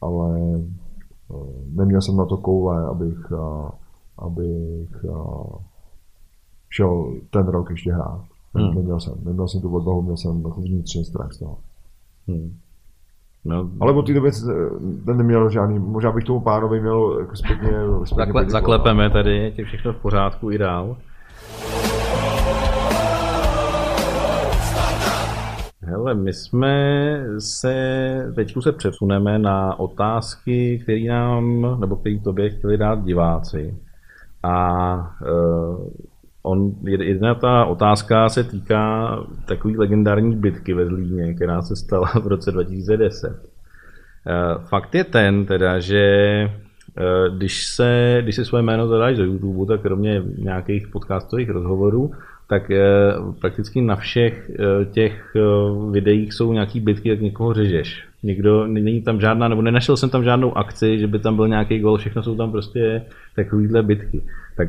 [0.00, 0.38] ale
[1.28, 3.70] uh, neměl jsem na to koule, abych, uh,
[4.18, 5.56] abych uh,
[6.70, 8.37] šel ten rok ještě hrát.
[8.54, 8.74] Hmm.
[8.74, 11.58] Neměl jsem, neměl jsem tu odvahu, měl jsem vnitřní strach z toho.
[12.28, 12.56] Hmm.
[13.44, 14.30] No, Ale od té doby
[15.06, 17.70] ten neměl žádný, možná bych tomu pánovi měl jako zpětně,
[18.04, 20.96] zpětně Zakle, Zaklepeme tady, je všechno v pořádku i dál.
[25.82, 32.78] Hele, my jsme se, teď se přesuneme na otázky, které nám, nebo které tobě chtěli
[32.78, 33.74] dát diváci.
[34.42, 35.90] A uh,
[36.42, 39.16] on, jedna ta otázka se týká
[39.46, 43.50] takové legendární bitky ve Zlíně, která se stala v roce 2010.
[44.58, 46.04] Fakt je ten teda, že
[47.36, 52.10] když se, když si svoje jméno zadáš do YouTube, tak kromě nějakých podcastových rozhovorů,
[52.48, 52.70] tak
[53.40, 54.50] prakticky na všech
[54.90, 55.36] těch
[55.90, 58.07] videích jsou nějaký bitky, jak někoho řežeš.
[58.22, 61.80] Nikdo, není tam žádná, nebo nenašel jsem tam žádnou akci, že by tam byl nějaký
[61.80, 63.02] gol, všechno jsou tam prostě
[63.36, 64.22] takovýhle bitky.
[64.56, 64.68] Tak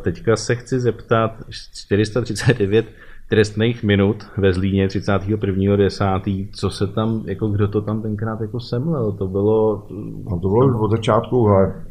[0.00, 2.86] teďka se chci zeptat, 439
[3.28, 6.48] trestných minut ve Zlíně 31.10.
[6.52, 9.12] Co se tam, jako kdo to tam tenkrát jako semlel?
[9.12, 9.86] To bylo...
[10.30, 11.84] No to bylo od začátku, ale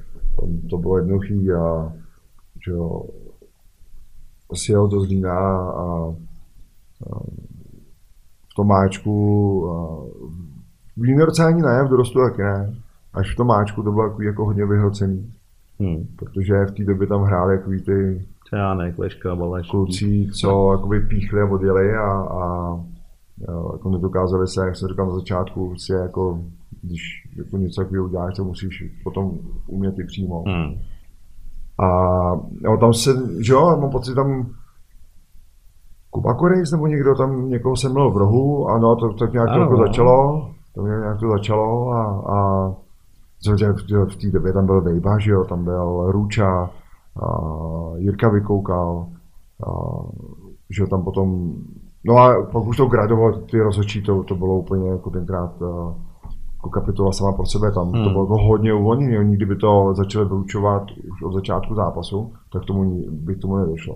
[0.70, 1.94] to bylo jednoduchý a
[2.66, 3.04] že jo,
[4.54, 5.40] sjel do Zlína
[5.70, 6.16] a,
[7.10, 7.20] a
[8.48, 10.04] v Tomáčku a
[11.00, 12.76] v Línerce ani ne, v dorostu taky ne.
[13.14, 15.34] Až v Tomáčku to bylo jako, hodně vyhrocený.
[15.80, 16.08] Hmm.
[16.16, 19.70] Protože v té době tam hráli jako ty Čánek, Leška, Baleš.
[19.70, 22.74] Kluci, co jakoby píchli a odjeli a, a
[23.48, 26.42] jo, jako nedokázali se, jak jsem říkal na začátku, si jako,
[26.82, 27.02] když
[27.38, 29.32] jako něco takového uděláš, to musíš potom
[29.68, 30.44] umět i přímo.
[30.48, 30.74] Hmm.
[31.80, 31.88] A
[32.62, 34.50] jo, tam se, že jo, mám pocit, tam
[36.10, 39.62] Kuba Korejs nebo někdo tam někoho se měl v rohu, ano, to tak nějak ano,
[39.62, 42.70] jako začalo, to nějak to začalo a, a
[44.10, 46.70] v té době tam byl Vejba, že jo, tam byl Ruča,
[47.98, 49.08] Jirka vykoukal,
[50.70, 51.54] že tam potom,
[52.04, 55.52] no a pak už to gradoval ty rozhodčí, to, to bylo úplně jako tenkrát
[56.60, 58.04] jako kapitola sama pro sebe, tam hmm.
[58.04, 62.66] to bylo jako hodně uvolněné, oni kdyby to začali vyučovat už od začátku zápasu, tak
[62.66, 63.96] tomu by k tomu nedošlo.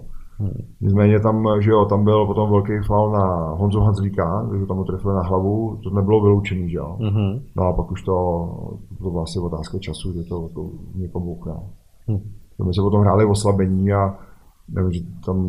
[0.81, 4.83] Nicméně tam, že jo, tam byl potom velký fal na Honzu Hanzlíka, že tam ho
[4.83, 6.97] trefili na hlavu, to nebylo vyloučený, že jo.
[7.01, 7.39] Hmm.
[7.55, 8.13] No a pak už to,
[9.03, 11.59] to byla asi otázka času, že to, to někomu ukná.
[12.07, 12.19] Hmm.
[12.65, 14.15] My se potom hráli oslabení a
[14.69, 15.47] nevím, že tam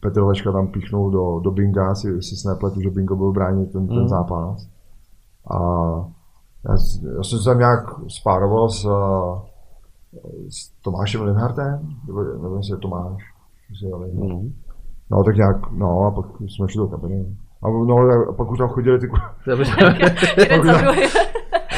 [0.00, 3.72] Petr Leška tam píchnul do, do Binga, si, si se nepletu, že Bingo byl bránit
[3.72, 4.08] ten, ten mm.
[4.08, 4.68] zápas.
[5.50, 5.58] A
[6.68, 6.76] já,
[7.16, 8.88] já jsem se tam nějak spároval s,
[10.48, 13.35] s Tomášem Linhartem, nebo nevím, jestli je Tomáš.
[14.12, 14.52] Mm.
[15.10, 17.36] No tak nějak, no a pak jsme šli do kabiny.
[17.62, 17.98] A no,
[18.28, 19.08] a pak už tam chodili ty...
[19.44, 19.58] tam,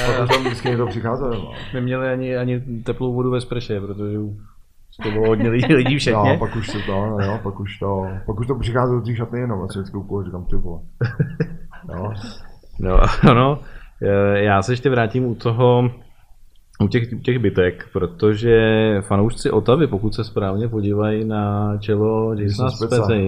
[0.09, 1.31] pak už tam vždycky někdo přicházel.
[1.31, 1.53] No.
[1.75, 4.19] Neměli ani, ani teplou vodu ve sprše, protože
[5.03, 6.29] to bylo hodně lidí, lidí všechny.
[6.29, 9.17] No, pak už to, no, no, pak už to, pak už to přicházelo do té
[9.17, 10.81] šatny jenom, a se vždycky úkol, říkám, ty vole.
[11.89, 12.13] No.
[12.81, 13.01] No,
[13.35, 13.61] no,
[14.35, 15.91] já se ještě vrátím u toho,
[16.83, 18.57] u těch, těch bytek, protože
[19.01, 22.71] fanoušci Otavy, pokud se správně podívají na čelo Jasona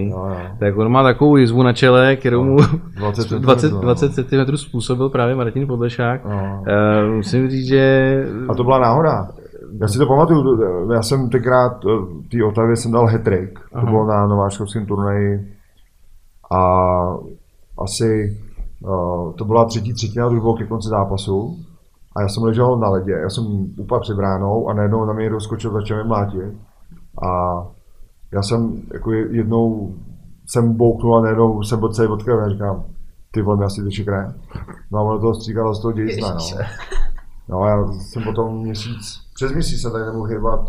[0.09, 0.35] no.
[0.59, 2.57] tak on má takovou jizvu na čele, kterou mu
[2.97, 6.25] 20 cm, 20, 20 cm způsobil právě Martin Podlešák.
[6.25, 6.63] No.
[7.07, 8.25] Uh, musím říct, že...
[8.49, 9.27] A to byla náhoda.
[9.81, 10.61] Já si to pamatuju,
[10.93, 13.21] já jsem tenkrát v té Otavě jsem dal hat
[13.79, 15.55] to bylo na nováčkovském turnaji
[16.51, 16.61] a
[17.83, 18.37] asi
[18.83, 21.57] uh, to byla třetí třetina, to bylo ke konci zápasu
[22.15, 23.45] a já jsem ležel na ledě, já jsem
[23.77, 26.53] úplně před bránou a najednou na mě rozkočil, začal mě mlátit.
[27.27, 27.61] A
[28.33, 29.95] já jsem jako jednou
[30.45, 32.83] jsem bouknul a najednou jsem byl celý odkryl a říkám,
[33.31, 34.35] ty vole, asi teče krev.
[34.91, 36.39] No a ono toho stříkalo z toho dějisna, no.
[37.49, 40.67] No a já jsem potom měsíc, přes měsíc jsem tady nemohl hýbat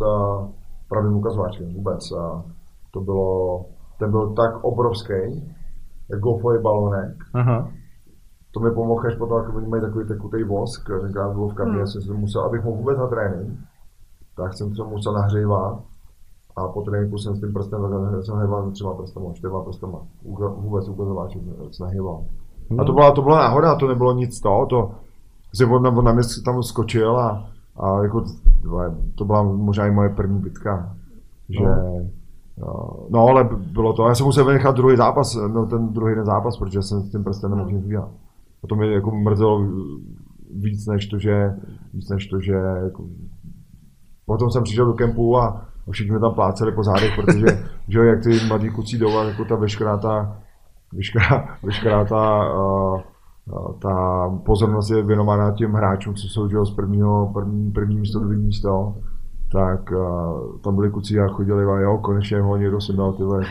[0.89, 2.13] pravým ukazováčkem vůbec.
[2.13, 2.45] A
[2.91, 3.65] to bylo,
[3.99, 5.15] ten byl tak obrovský,
[6.11, 7.17] jak golfový balonek.
[7.35, 7.69] Aha
[8.53, 11.77] to mi pomohlo až potom, jako oni mají takový tekutý vosk, tenkrát bylo v kabině,
[11.77, 11.87] hmm.
[11.87, 13.59] jsem musel, abych mohl vůbec na trénink,
[14.37, 15.81] tak jsem to musel nahřívat
[16.57, 17.81] a po tréninku jsem s tím prstem,
[18.23, 19.99] jsem hejval třema prstama, čtyřma prstama,
[20.57, 21.33] vůbec ukazováč
[21.71, 22.25] jsem nahýval.
[22.71, 22.81] Hmm.
[22.81, 24.91] A to byla, to byla náhoda, to nebylo nic to, to
[25.59, 27.47] že on, on na mě tam skočil a,
[27.77, 28.25] a jako,
[29.15, 30.95] to byla možná i moje první bitka,
[31.49, 31.65] že
[32.59, 32.97] no.
[33.11, 36.57] no ale bylo to, já jsem musel vynechat druhý zápas, no ten druhý den zápas,
[36.57, 38.09] protože jsem s tím prstem nemohl nic udělat.
[38.65, 39.69] A to mi jako mrzelo
[40.55, 41.51] víc než to, že,
[41.95, 42.53] víc než to, že
[42.85, 43.09] jako,
[44.27, 47.47] potom jsem přišel do kempu a všichni mi tam pláceli po zádech, protože
[47.89, 50.43] že jak ty mladí kucí jdou a jako ta veškerá ta,
[50.93, 53.01] veškerá, veškerá ta, uh,
[53.79, 58.37] ta pozornost je věnovaná těm hráčům, co jsou že, z prvního, první, první místo, druhý
[58.37, 58.95] místo
[59.53, 63.23] tak uh, tam byli kuci a chodili a jo, konečně ho někdo si dal ty
[63.23, 63.45] vole,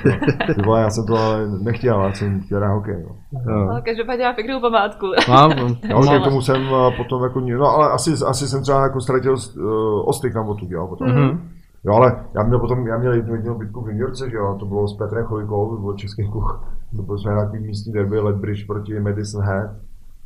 [0.55, 3.05] ty vole, já jsem to ale nechtěl, já jsem chtěl hrát hokej.
[3.07, 3.41] No.
[3.45, 3.69] No.
[3.69, 5.05] Ale každopádně má pěknou památku.
[5.29, 5.49] Mám,
[5.89, 9.33] no, no, tomu jsem uh, potom jako, no ale asi, asi jsem třeba jako ztratil
[9.33, 11.07] uh, ostyk na botu, jo, potom.
[11.07, 11.39] Mm-hmm.
[11.83, 14.65] Jo, ale já měl potom, já měl jednu jedinou bitku v juniorce, že jo, to
[14.65, 16.63] bylo s Petrem Cholikou, to byl český kuch,
[16.95, 19.69] to byl jsme nějaký místní derby, Ledbridge proti Madison Head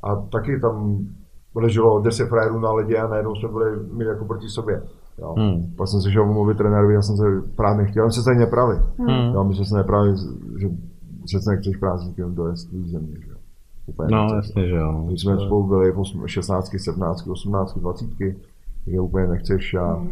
[0.03, 0.99] a taky tam
[1.55, 4.81] leželo 10 frajerů na ledě a najednou jsme byli my jako proti sobě.
[5.17, 5.35] Jo.
[5.37, 5.73] Hmm.
[5.75, 7.23] Pak jsem se šel omluvit trenérovi, já jsem se
[7.55, 8.81] právě nechtěl, se tady nepravit.
[8.97, 9.33] Hmm.
[9.33, 10.17] Jo, my jsme se nepravili,
[10.59, 10.67] že
[11.25, 13.15] přece nechceš prázdníkem dojezd svý země.
[13.25, 13.31] Že?
[13.85, 15.05] Úplně no, nechceš, jasně, že jo.
[15.09, 15.45] My jsme to...
[15.45, 18.07] spolu byli v 16, 17, 18, 20,
[18.87, 20.09] že úplně nechceš a hmm.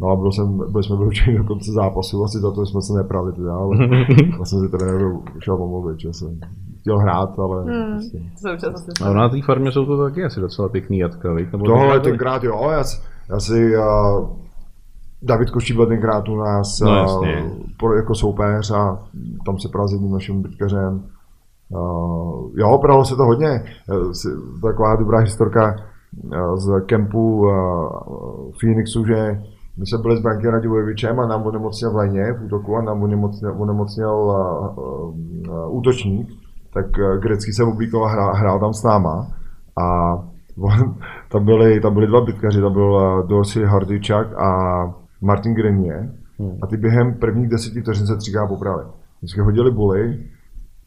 [0.00, 2.92] No a byl jsem, byli jsme vyloučeni do konce zápasu, asi za to jsme se
[2.92, 3.76] neprali teda, ale
[4.36, 6.40] vlastně si trenéru šel pomluvit, že jsem
[6.80, 7.64] chtěl hrát, ale...
[7.64, 7.92] Hmm.
[7.92, 8.22] Prostě.
[9.04, 11.48] A na té farmě jsou to taky asi docela pěkný jatka, víš?
[11.50, 12.84] Tohle tenkrát jo, já,
[13.30, 14.28] já si uh,
[15.22, 17.20] David Koší byl tenkrát u nás no,
[17.82, 18.98] uh, jako soupeř a
[19.46, 21.04] tam se pral s jedním naším bytkařem.
[21.68, 23.64] Uh, jo, pralo se to hodně.
[23.92, 24.12] Uh,
[24.62, 25.76] taková dobrá historka
[26.54, 27.50] z kempu uh,
[28.60, 29.40] Phoenixu, že
[29.76, 33.02] my jsme byli s Brankem Radivojevičem a nám onemocněl v léně v útoku a nám
[33.02, 35.18] onemocněl, onemocněl uh,
[35.48, 36.28] uh, útočník,
[36.74, 39.26] tak uh, Grecký se oblíkal a hrál, hrál tam s náma.
[39.82, 40.14] A
[40.58, 40.94] on,
[41.32, 44.50] tam, byli, tam byli dva bitkaři, tam byl uh, Dorsey Hardyčak a
[45.20, 46.10] Martin Grenier.
[46.38, 46.58] Hmm.
[46.62, 48.84] A ty během prvních deseti vteřin se třikrát poprali.
[49.18, 50.18] Vždycky hodili buly,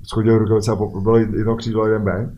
[0.04, 2.30] schodili rukavice a bylo jedno křídlo, jeden B.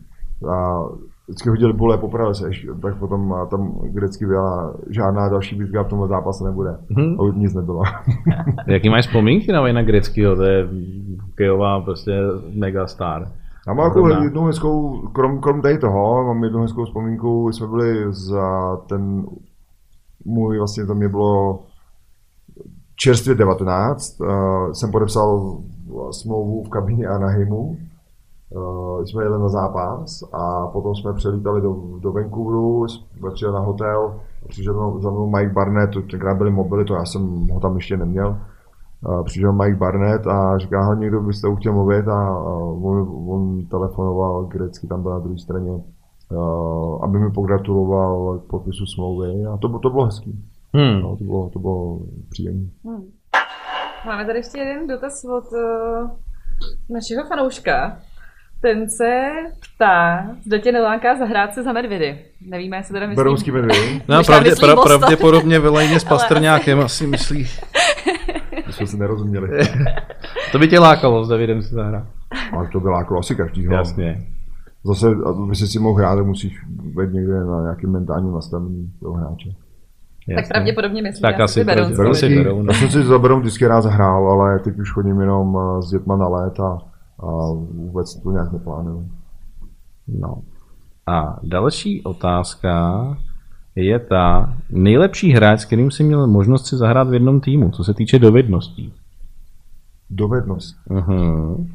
[0.50, 0.82] A
[1.28, 2.50] vždycky hodili bule, popravili se,
[2.82, 6.70] tak potom tam grecky byla žádná další bitka v tomhle zápase nebude.
[6.96, 7.20] Hmm.
[7.20, 7.82] A už nic nebylo.
[8.66, 10.68] Jaký máš vzpomínky na Vejna Greckýho, to je
[11.22, 12.12] hokejová prostě
[12.54, 13.28] mega star.
[13.66, 18.12] Já mám jako jednu hezkou, krom, krom tady toho, mám jednu hezkou vzpomínku, jsme byli
[18.12, 19.26] za ten
[20.24, 21.62] můj, vlastně to mě bylo
[22.96, 25.58] čerstvě 19, uh, jsem podepsal
[26.10, 27.76] smlouvu v kabině Anaheimu,
[28.50, 33.60] Uh, jsme jeli na zápas a potom jsme přelítali do, do Vancouveru, jsme přijeli na
[33.60, 37.96] hotel, přišel za mnou Mike Barnett, tenkrát byly mobily, to já jsem ho tam ještě
[37.96, 38.38] neměl.
[39.24, 44.86] Přišel Mike Barnett a říká, že někdo byste chtěl mluvit a on, on telefonoval, grecky
[44.86, 45.82] tam byl na druhé straně,
[47.02, 50.44] aby mi pogratuloval k podpisu smlouvy a to, to bylo hezký.
[50.74, 51.00] Hmm.
[51.00, 51.98] No, to, bylo, to bylo
[52.30, 52.68] příjemné.
[52.84, 53.04] Hmm.
[54.06, 56.10] Máme tady ještě jeden dotaz od uh,
[56.90, 57.98] našeho fanouška.
[58.60, 59.30] Ten se
[59.74, 62.24] ptá, zda tě neláká zahrát se za medvědy.
[62.46, 63.16] Nevíme, jestli teda myslí.
[63.16, 64.02] Berouský medvědy?
[64.08, 67.46] No, pravdě, pra, pravděpodobně vylejně s Pastrňákem asi myslí.
[68.66, 69.48] My jsme se nerozuměli.
[70.52, 72.06] to by tě lákalo s Davidem si zahrát.
[72.52, 73.74] Ale to by lákalo asi každýho.
[73.74, 74.26] Jasně.
[74.84, 79.48] Zase, aby si si mohl hrát, musíš být někde na nějakém mentálním nastavení toho hráče.
[80.28, 80.34] Jasně.
[80.34, 81.96] Tak pravděpodobně myslím, tak asi Berounský.
[81.96, 82.34] Berounský.
[82.34, 82.72] Berou, no.
[82.72, 85.90] Já jsem si za Beroun vždycky rád zahrál, ale teď už chodím jenom eh, s
[85.90, 86.78] dětma na let a
[87.22, 89.08] a vůbec to nějak neplánuju.
[90.08, 90.42] No.
[91.06, 93.02] A další otázka
[93.76, 97.84] je ta nejlepší hráč, s kterým si měl možnost si zahrát v jednom týmu, co
[97.84, 98.92] se týče dovedností.
[100.10, 100.76] Dovednost?
[100.90, 101.66] Uh-huh.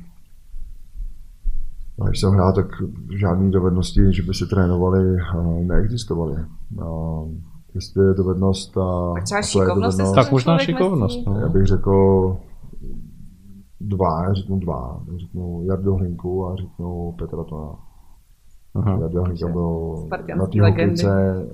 [2.01, 2.65] A když jsem hrál, tak
[3.19, 5.17] žádné dovednosti, že by se trénovali,
[5.63, 6.35] neexistovaly.
[7.75, 11.27] jestli je dovednost a, tak třeba šikovnost, dovednost, tak možná šikovnost.
[11.27, 11.39] No.
[11.39, 12.37] Já bych řekl
[13.79, 17.75] dva, řeknu dva, řeknu Jardu Hlinku a řeknu Petra Tona.
[19.01, 19.95] Jarda Hlinka byl
[20.35, 21.45] na té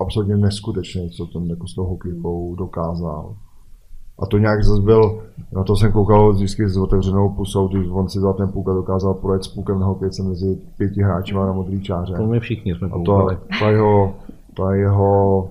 [0.00, 3.36] absolutně neskutečný, co ten jako s tou hokejkou dokázal.
[4.18, 5.22] A to nějak zase byl,
[5.52, 9.14] na to jsem koukal vždycky s otevřenou pusou, když on si za ten půl dokázal
[9.14, 12.14] projet s půlkem na hokejce mezi pěti hráči na modrý čáře.
[12.16, 13.28] To my všichni jsme A to,
[13.60, 14.14] ta jeho,
[14.56, 15.48] ta jeho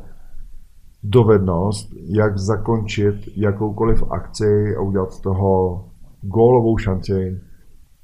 [1.04, 5.86] dovednost, jak zakončit jakoukoliv akci a udělat z toho
[6.22, 7.41] gólovou šanci,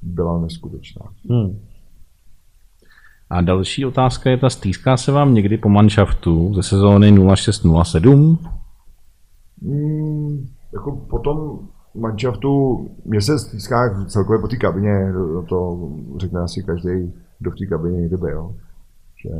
[0.02, 1.06] byla neskutečná.
[1.30, 1.58] Hmm.
[3.34, 8.38] A další otázka je ta, stýská se vám někdy po manšaftu ze sezóny 0607?
[9.62, 11.58] Hmm, jako po tom
[11.94, 15.12] manšaftu, mě se stýská celkově po té kabině,
[15.48, 18.54] to řekne asi každý, kdo v té kabině někde byl.
[19.22, 19.30] Že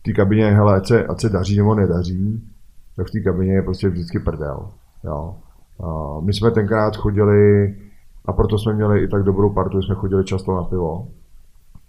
[0.00, 2.42] v té kabině, hele, ať se, ať se daří nebo nedaří,
[2.96, 4.68] tak v té kabině je prostě vždycky prdel.
[5.04, 5.36] Jo.
[5.84, 7.74] A my jsme tenkrát chodili,
[8.24, 11.08] a proto jsme měli i tak dobrou partu, jsme chodili často na pivo.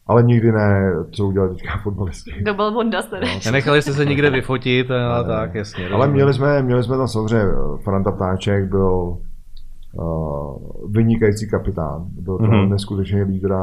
[0.08, 2.44] Ale nikdy ne, co udělali teďka fotbalisti.
[2.44, 3.28] To byl tedy.
[3.46, 5.90] No, Nechali jste se někde vyfotit a tak, jasně.
[5.90, 7.46] Ale měli jsme, měli jsme tam samozřejmě,
[7.84, 9.18] Franta Ptáček byl
[9.94, 10.58] uh,
[10.92, 12.06] vynikající kapitán.
[12.12, 12.70] Byl to mm-hmm.
[12.70, 13.56] neskutečný lídr,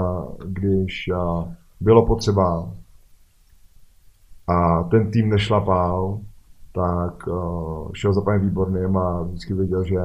[0.45, 1.45] když uh,
[1.81, 2.69] bylo potřeba
[4.49, 6.19] a ten tým nešlapal,
[6.75, 9.99] tak uh, šel za panem Výborným a vždycky věděl, že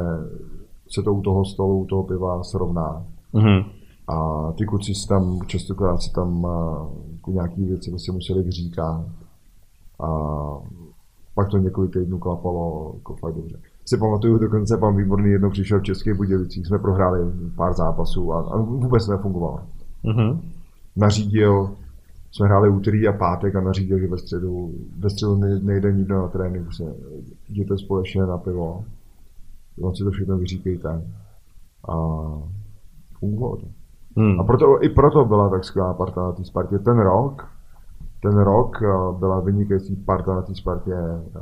[0.89, 3.03] se to u toho stolu, u toho piva srovná.
[3.33, 3.65] Mm-hmm.
[4.09, 9.05] A ty kluci si tam častokrát si tam uh, nějaký věci vlastně museli vyříkat.
[9.99, 10.07] A
[11.35, 13.59] pak to několik týdnů klapalo jako fakt dobře.
[13.85, 17.19] Si pamatuju, dokonce pan Výborný jednou přišel v České Budějovicích, jsme prohráli
[17.55, 19.59] pár zápasů a, a vůbec nefungovalo.
[20.03, 20.39] Mm-hmm.
[20.95, 21.75] Nařídil
[22.31, 26.27] jsme hráli úterý a pátek a nařídil, že ve středu, ve středu nejde nikdo na
[26.27, 26.85] trénink, prostě
[27.49, 28.83] jděte společně na pivo,
[29.81, 30.89] on si to všechno vyříkejte.
[31.89, 31.95] A
[33.19, 33.67] fungovalo to.
[34.19, 34.39] Hmm.
[34.39, 36.79] A proto, i proto byla tak skvělá parta na té Spartě.
[36.79, 37.47] Ten rok,
[38.21, 41.39] ten rok eh, byla vynikající parta na té Spartě, eh,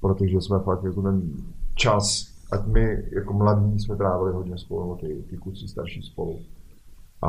[0.00, 1.22] protože jsme fakt jako ten
[1.74, 2.04] čas,
[2.52, 6.38] ať my jako mladí jsme trávili hodně spolu, ty, ty kluci starší spolu.
[7.22, 7.28] A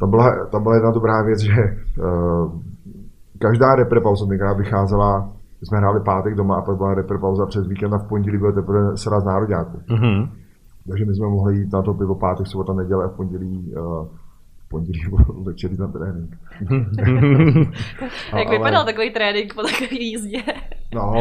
[0.00, 1.52] tam byla, tam byla jedna dobrá věc, že
[1.98, 2.52] uh,
[3.38, 7.98] každá reprepauza, která vycházela, jsme hráli pátek doma a pak byla reprepauza přes víkend a
[7.98, 9.78] v pondělí byl teprve sraz národňáků.
[9.88, 10.28] Mm-hmm.
[10.88, 14.06] Takže my jsme mohli jít na to pivo pátek, sobota, neděle a v pondělí uh,
[14.68, 15.00] pondělí
[15.42, 16.36] večer na trénink.
[18.36, 20.38] Jak vypadal takový trénink po takové jízdě?
[20.94, 21.12] No,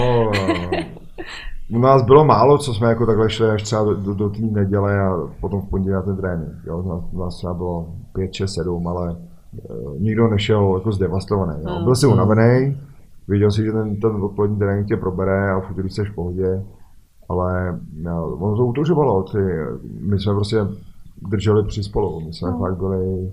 [1.70, 4.42] u nás bylo málo, co jsme jako takhle šli až třeba do, do, do té
[4.42, 6.54] neděle a potom v pondělí na ten trénink.
[6.66, 6.78] Jo?
[6.78, 9.16] U nás, u nás třeba bylo 5, 6, 7, ale
[9.70, 11.64] uh, nikdo nešel jako zdevastovaný.
[11.64, 11.76] Jo?
[11.76, 11.84] Hmm.
[11.84, 12.78] Byl si unavený,
[13.28, 16.64] věděl si, že ten, ten odpolední trénink tě probere a v úterý jsi v pohodě,
[17.34, 19.24] ale no, ono to utužovalo.
[19.24, 19.38] Ty,
[20.00, 20.58] my jsme prostě
[21.30, 22.60] drželi při spolu, my jsme hmm.
[22.60, 23.32] fakt byli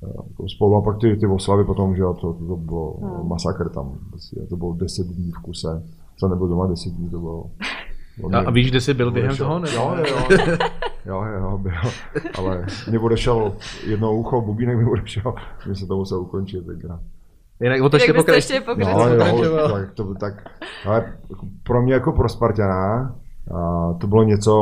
[0.00, 3.28] uh, spolu a pak ty, ty oslavy potom, že to, to, to bylo hmm.
[3.28, 5.82] masakr tam, prostě, to bylo 10 dní v kuse
[6.20, 7.44] co nebyl doma deset dní, to bylo...
[8.32, 9.58] A, a víš, kde jsi byl během toho?
[9.58, 9.76] Nebo?
[9.76, 10.36] Jo, jo,
[11.06, 11.72] jo, jo, jo, byl.
[12.38, 13.52] Ale mě odešel
[13.86, 15.34] jedno ucho, bubínek mi odešel,
[15.66, 17.00] mě se to musel ukončit teďka.
[17.60, 18.34] Jinak o to ještě, pokra...
[18.34, 20.34] ještě No, jo, tak, to, tak,
[20.86, 21.12] ale
[21.62, 23.14] pro mě jako pro Spartana
[23.54, 24.54] a to bylo něco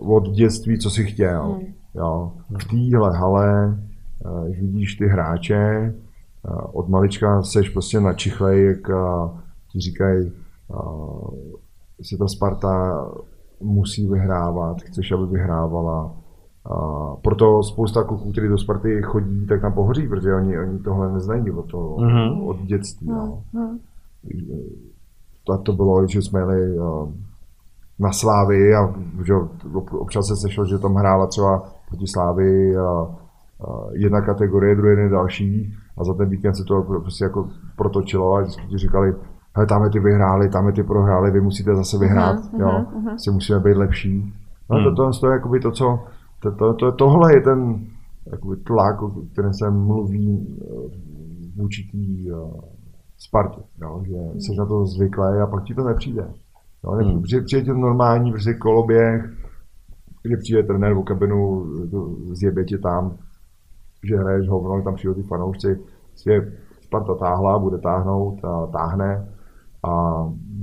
[0.00, 1.42] od dětství, co si chtěl.
[1.42, 1.60] Hmm.
[1.94, 2.32] Jo.
[2.58, 3.78] V téhle hale,
[4.46, 5.94] když vidíš ty hráče,
[6.72, 8.90] od malička seš prostě načichlej, jak
[9.72, 10.32] ti říkají,
[12.02, 13.04] si ta Sparta
[13.60, 16.12] musí vyhrávat, chceš, aby vyhrávala.
[16.64, 16.76] A
[17.16, 21.50] proto spousta kluků, kteří do Sparty chodí, tak tam pohoří, protože oni, oni tohle neznají
[21.50, 22.48] od, to, mm-hmm.
[22.48, 23.08] od dětství.
[23.08, 23.42] No.
[23.54, 23.78] Mm-hmm.
[25.44, 26.78] To, to bylo, že jsme jeli
[27.98, 28.94] na Slávy a
[29.24, 29.34] že
[29.90, 33.06] občas se sešel, že tam hrála třeba proti Slávy a, a
[33.92, 38.66] jedna kategorie, druhé další a za ten víkend se to prostě jako protočilo a vždycky
[38.66, 39.14] ti říkali,
[39.54, 43.16] hele, tam ty vyhráli, tam ty prohráli, vy musíte zase vyhrát, uh-huh, jo, uh-huh.
[43.16, 44.34] si musíme být lepší.
[44.70, 44.84] No hmm.
[44.84, 45.98] to, to, to, je jakoby to, co,
[46.42, 47.80] to, to, to, tohle je ten
[48.32, 50.64] jakoby tlak, o kterém se mluví eh,
[51.56, 52.60] v určitý uh,
[53.18, 54.40] Spartě, jo, že hmm.
[54.40, 56.28] jsi na to zvyklý a pak ti to nepřijde.
[56.84, 57.22] Jo, hmm.
[57.44, 59.30] přijde, to normální prostě koloběh,
[60.22, 61.66] kdy přijde trenér v kabinu,
[62.32, 63.16] zjebě tě tam,
[64.04, 65.80] že hraješ hovno, tam přijde ty fanoušci,
[66.26, 69.28] je Sparta táhla, bude táhnout a táhne
[69.84, 69.90] a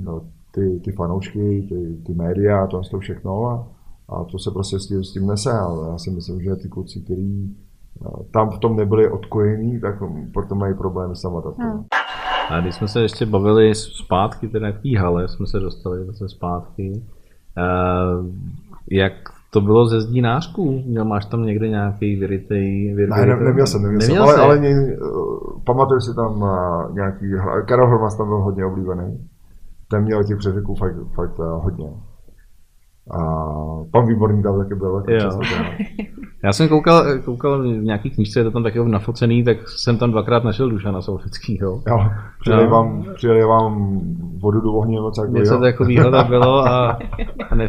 [0.02, 0.20] no,
[0.54, 3.68] ty, ty fanoušky, ty, ty média, to, to všechno a,
[4.08, 5.52] a to se prostě s tím, s tím nese.
[5.52, 7.56] Ale já si myslím, že ty kluci, kteří
[8.32, 9.94] tam v tom nebyli odkojení, tak
[10.32, 11.84] proto mají problémy sama Hmm.
[12.50, 16.28] A když jsme se ještě bavili zpátky, teda k té hale, jsme se dostali zase
[16.28, 18.26] zpátky, uh,
[18.90, 19.12] jak
[19.50, 20.82] to bylo ze zdí nářků?
[20.86, 22.94] Měl, máš tam někde nějaký vyrytej?
[22.94, 24.96] vyrytej ne, ne, neměl jsem, neměl, neměl jsem, ale, ale ně,
[25.64, 27.26] pamatuju si tam uh, nějaký,
[27.64, 29.28] Karel Hormas tam byl hodně oblíbený.
[29.88, 31.90] Ten měl těch přeřeků fakt, fakt uh, hodně.
[33.10, 33.18] A
[33.90, 35.02] pan Výborný tam taky byl.
[35.08, 35.40] Jako často,
[36.44, 40.10] Já jsem koukal, koukal v nějaký knížce, je to tam taky nafocený, tak jsem tam
[40.10, 41.82] dvakrát našel Dušana Soufickýho.
[41.88, 42.70] Jo, přijeli, no.
[42.70, 44.00] vám, přijeli vám
[44.38, 45.30] vodu do ohně nebo tak.
[45.30, 46.98] Něco takového tam bylo a,
[47.50, 47.68] a ne,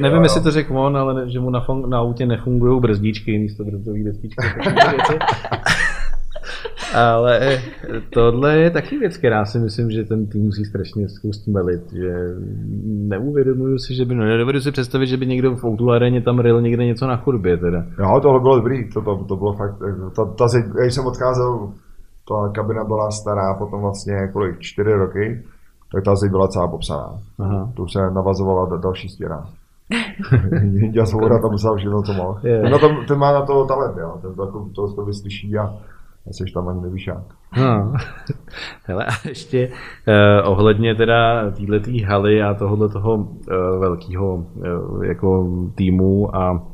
[0.00, 3.64] nevím, jestli to řekl on, ale ne, že mu na, na autě nefungují brzdičky místo
[3.64, 4.46] brzdové destičky.
[6.94, 7.62] Ale eh,
[8.10, 12.14] tohle je taky věc, která si myslím, že ten tým musí strašně zkusit melit, že
[12.84, 16.38] neuvědomuju si, že by, no nedovedu si představit, že by někdo v Outu aréně tam
[16.38, 17.84] ryl někde něco na chodbě teda.
[17.98, 19.78] Jo, tohle bylo dobrý, to, to, to bylo fakt,
[20.16, 20.46] ta, ta, ta,
[20.82, 21.72] když jsem odcházel,
[22.28, 25.42] ta kabina byla stará potom vlastně kolik, čtyři roky,
[25.92, 27.18] tak ta zeď byla celá popsaná.
[27.38, 27.72] Aha.
[27.76, 29.46] To už se navazovala další stěna.
[30.62, 32.38] Jindia Svoboda tam musel všechno, co mohl.
[32.42, 34.18] Ten, na tom, ten má na to talent, jo.
[34.22, 35.74] ten to, jako, to, to vyslyší a
[36.32, 37.34] jsi tam ani nevíš jak.
[37.56, 37.92] No.
[38.84, 43.26] Hele, a ještě uh, ohledně teda této haly a tohohle toho uh,
[43.80, 46.66] velkého uh, jako týmu a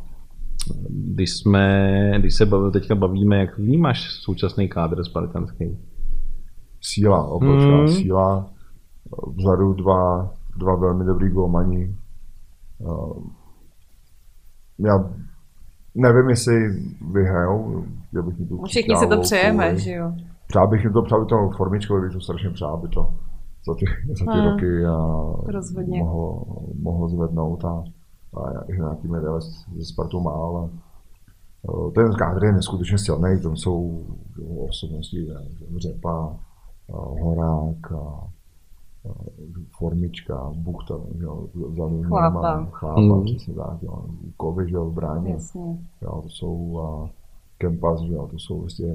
[0.88, 5.78] když jsme, když se bavil, teďka bavíme, jak vnímáš současný kádr spartanský?
[6.80, 7.88] Síla, obrovská hmm.
[7.88, 8.46] síla.
[9.36, 11.96] Vzadu dva, dva velmi dobrý golmani.
[14.78, 15.10] Já
[15.94, 16.82] nevím, jestli
[17.12, 19.82] vyhrajou, já bych jim to Všichni se to přejeme, kvůli.
[19.82, 20.12] že jo?
[20.46, 23.14] Přál bych jim to, přál bych to formičkovi, bych to strašně přál, aby to
[23.66, 23.84] za ty,
[24.18, 24.50] za ty hmm.
[24.50, 24.96] roky a
[25.98, 26.44] mohlo,
[26.82, 27.84] mohlo zvednout a,
[28.36, 29.40] a nějaký medaile
[29.76, 30.70] ze Spartu má, ale
[31.94, 34.04] ten kádr je neskutečně silný, tam jsou
[34.68, 35.28] osobnosti,
[35.76, 36.36] Řepa,
[37.22, 37.92] Horák,
[39.78, 43.24] Formička, Buchta, že jo, vzadu chlápa, chlápa mm.
[43.24, 44.04] přesně tak, jo,
[44.36, 45.78] Kovy, že jo, v bráně, Jasně.
[46.02, 47.08] jo, to jsou uh,
[47.58, 48.94] Kempas, že jo, to jsou vlastně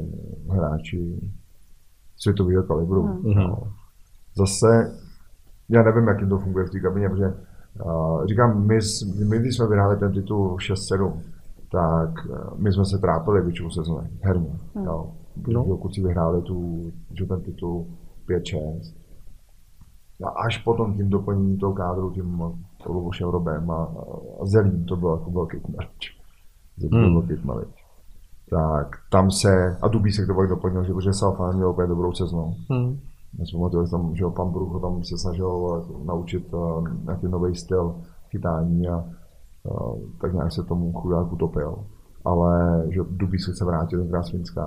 [0.49, 1.29] hráči
[2.17, 3.03] světového kalibru.
[3.03, 3.31] Mm.
[3.31, 3.57] Jo.
[4.35, 4.97] Zase,
[5.69, 7.33] já nevím, jak jim to funguje v té kabině, protože
[7.85, 8.79] uh, říkám, my,
[9.29, 11.13] my, když jsme vyhráli ten titul 6-7,
[11.71, 12.09] tak
[12.57, 14.59] my jsme se trápili většinou sezóny, herně.
[14.75, 14.83] Mm.
[14.83, 15.11] Jo.
[15.47, 15.77] No.
[15.77, 17.87] Kluci vyhráli tu, že ten titul
[18.29, 18.79] 5-6,
[20.25, 22.41] a až potom tím doplněním toho kádru, tím
[22.85, 23.93] Lubošem Robem a,
[24.41, 26.19] a Zelím, to byl jako velký tmelič.
[26.91, 27.13] Hmm.
[27.13, 27.69] velký tmelič.
[28.49, 32.55] Tak tam se, a Dubísek to pak doplnil, že protože Salfán měl úplně dobrou sezonu.
[32.69, 32.99] Hmm.
[33.39, 37.55] Já si pamatuju, že tam, že pan Bruch tam se snažil naučit uh, nějaký nový
[37.55, 37.95] styl
[38.29, 39.03] chytání a
[39.63, 41.85] uh, tak nějak se tomu chudák utopil.
[42.25, 44.61] Ale že Dubísek se vrátil do.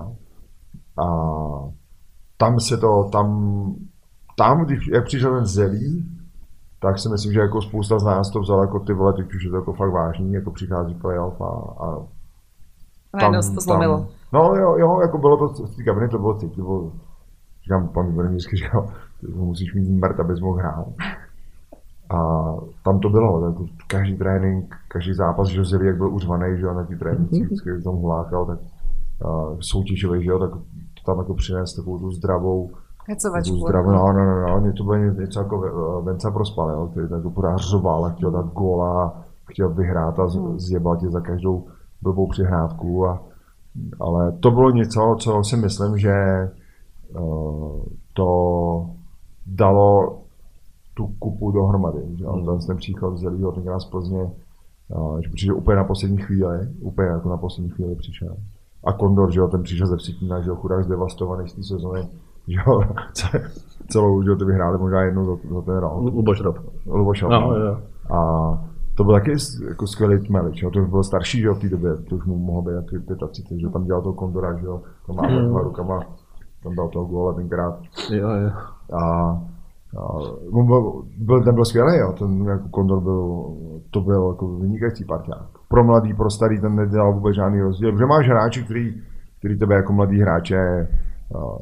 [0.98, 1.06] A
[2.36, 3.26] tam se to, tam
[4.36, 6.06] tam, když, jak přišel ten zelí,
[6.80, 9.44] tak si myslím, že jako spousta z nás to vzala jako ty vole, teď už
[9.44, 11.46] je to jako fakt vážný, jako přichází playoff a,
[11.84, 11.98] a
[13.20, 13.98] tam, to zlomilo.
[13.98, 16.92] Tam, no jo, jo, jako bylo to, v té kabiny to bylo cítit, bylo,
[17.64, 18.88] říkám, pan Výborný vždycky říkal,
[19.34, 20.86] musíš mít mrt, abys mohl hrát.
[22.10, 22.16] A
[22.84, 26.74] tam to bylo, jako každý trénink, každý zápas, že Zeli, jak byl uřvaný, že jo,
[26.74, 27.44] na té tréninci, mhm.
[27.44, 28.58] vždycky tam hulákal, tak
[29.24, 32.70] uh, soutěžili, že jo, tak to tam jako přines takovou tu zdravou,
[33.08, 33.56] Hecovačku.
[33.56, 35.58] Zdrav, no, no, no, no, to bylo něco jako
[36.02, 40.60] Venca Prospal, jo, který tak pořád řoval a chtěl dát góla, chtěl vyhrát a hmm.
[40.60, 41.66] zjebal tě za každou
[42.02, 43.06] blbou přihrávku.
[43.06, 43.22] A,
[44.00, 46.14] ale to bylo něco, co si myslím, že
[47.18, 48.86] uh, to
[49.46, 50.18] dalo
[50.94, 52.00] tu kupu dohromady.
[52.18, 52.26] Že?
[52.26, 52.60] Hmm.
[52.66, 54.30] Ten příchod z Jelího z Plzně,
[54.88, 58.36] uh, že přišel úplně na poslední chvíli, úplně jako na poslední chvíli přišel.
[58.84, 62.08] A Kondor, že jo, ten přišel ze Vsitína, že jo, chudák zdevastovaný z té sezóny,
[62.46, 62.82] jo,
[63.88, 65.92] celou, že ty vyhráli možná jednou za, za ten rok.
[65.96, 66.56] Luboš Rob.
[66.86, 67.56] Luboš Rob, no, no.
[67.56, 67.80] Jo.
[68.10, 68.18] A
[68.94, 69.32] to byl taky
[69.68, 70.70] jako skvělý tmelič, jo.
[70.70, 73.30] to už byl starší že jo, v té době, to už mu mohlo být taky
[73.30, 75.56] 35, že tam dělal toho Kondora, že jo, tam má mm.
[75.56, 76.00] rukama,
[76.62, 77.80] tam dal toho góla tenkrát.
[78.10, 78.50] Jo, jo.
[78.92, 79.02] A,
[79.98, 80.02] a
[80.52, 82.12] on byl, byl, ten byl skvělý, jo.
[82.18, 83.44] ten jako Kondor byl,
[83.90, 85.46] to byl jako vynikající parťák.
[85.68, 88.94] Pro mladý, pro starý ten nedělal vůbec žádný rozdíl, protože máš hráči, který,
[89.38, 90.88] který tebe jako mladý hráče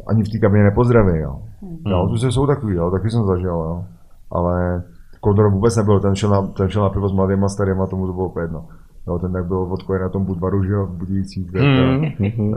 [0.07, 1.41] ani v té kabině nepozdraví, jo.
[1.63, 1.79] Hmm.
[1.87, 3.85] jo to jsou takový, jo, taky jsem zažil, jo.
[4.31, 4.83] Ale
[5.21, 8.13] Kondor vůbec nebyl, ten šel na, ten šel na pivo s mladýma, starýma, tomu to
[8.13, 8.65] bylo úplně jedno.
[9.07, 12.05] Jo, ten tak byl odkojen na tom Budvaru, že jo, v Budějících, kde hmm.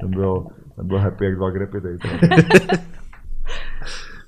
[0.00, 0.46] ten, byl,
[0.76, 1.78] ten byl happy jak dva grepy,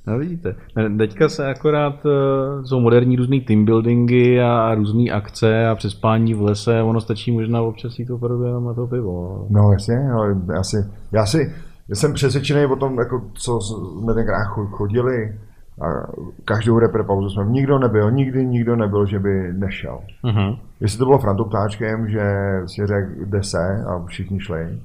[0.09, 0.55] No vidíte,
[0.99, 6.43] teďka se akorát uh, jsou moderní různý team buildingy a různé akce a přespání v
[6.43, 9.47] lese, ono stačí možná občas jít opravdu jenom na to pivo.
[9.51, 10.25] No jasně, no,
[10.55, 10.77] já si,
[11.13, 11.55] já si,
[11.89, 15.39] já jsem přesvědčený o tom, jako, co jsme tenkrát chodili,
[15.81, 16.07] a
[16.45, 20.01] každou repre pauzu jsme, nikdo nebyl, nikdy nikdo nebyl, že by nešel.
[20.25, 20.59] Uh-huh.
[20.81, 22.23] Jestli to bylo Frantou ptáčkem, že
[22.67, 24.79] si řekl, jde se a všichni šli.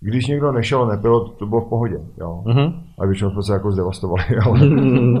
[0.00, 2.00] Když někdo nešel a nepil, to bylo v pohodě.
[2.20, 2.42] Jo.
[2.46, 2.82] Uh-huh.
[2.98, 4.60] A většinou jsme se jako zdevastovali, ale,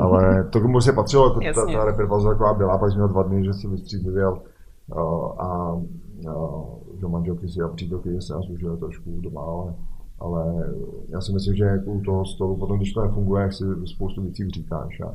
[0.00, 3.08] ale to mu se patřilo, jako ta, ta repre pauza taková byla, pak jsme měl
[3.08, 4.38] dva dny, že si vystřídil
[4.86, 9.74] uh, a uh, že manželky si a přítelky se nás užili trošku doma, ale
[10.20, 10.72] ale
[11.08, 14.22] já si myslím, že jako u toho stolu, potom když to nefunguje, jak si spoustu
[14.22, 15.14] věcí říkáš a,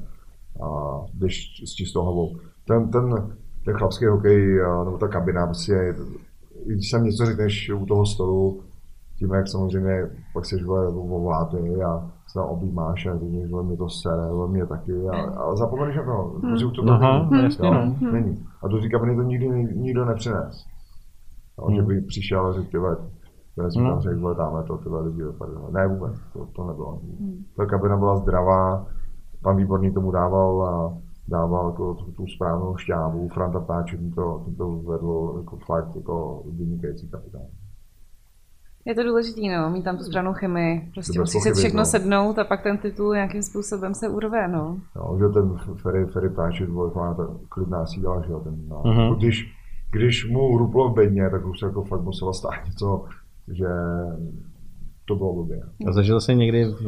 [0.65, 2.35] a jdeš s čistou hlavou.
[2.67, 3.35] Ten, ten,
[3.65, 5.95] ten chlapský hokej, nebo ta kabina, prostě,
[6.65, 8.61] když sem něco řekneš u toho stolu,
[9.19, 10.63] tím, jak samozřejmě pak jsi
[11.23, 15.55] vláty a se tam objímáš a říkáš, že mě to sere, mě taky a, a
[15.55, 16.41] zapomeneš na to, hmm.
[16.41, 18.11] protože to Aha, není, jasně, jo, no.
[18.11, 18.45] není.
[18.63, 20.65] A do té kabiny to nikdy nikdo nepřines.
[21.59, 21.75] No, hmm.
[21.75, 22.97] Že by přišel a řekl,
[23.57, 25.57] já jsem tam řekl, že tamhle to tyhle lidi vypadaly.
[25.71, 27.01] Ne vůbec, to, to nebylo.
[27.19, 27.45] Hmm.
[27.57, 28.85] Ta kabina byla zdravá,
[29.41, 30.97] pan Výborný tomu dával a
[31.27, 37.09] dával jako tu, tu správnou šťávu, Franta Ptáček to, to vedl jako fakt jako vynikající
[37.09, 37.41] kapitán.
[38.85, 40.89] Je to důležité, no, mít tam tu správnou chemii.
[40.93, 41.85] Prostě musí se všechno no.
[41.85, 44.77] sednout a pak ten titul nějakým způsobem se urve, no.
[44.95, 48.81] No, že ten Ferry, Ferry Ptáček byl ta klidná síla, že jo, ten, no.
[48.83, 49.17] uh-huh.
[49.17, 49.55] když,
[49.91, 53.05] když mu ruplo v bedně, tak už se jako fakt musela stát něco
[53.47, 53.67] že
[55.05, 55.61] to bylo blbě.
[55.87, 56.85] A zažil jsi někdy v,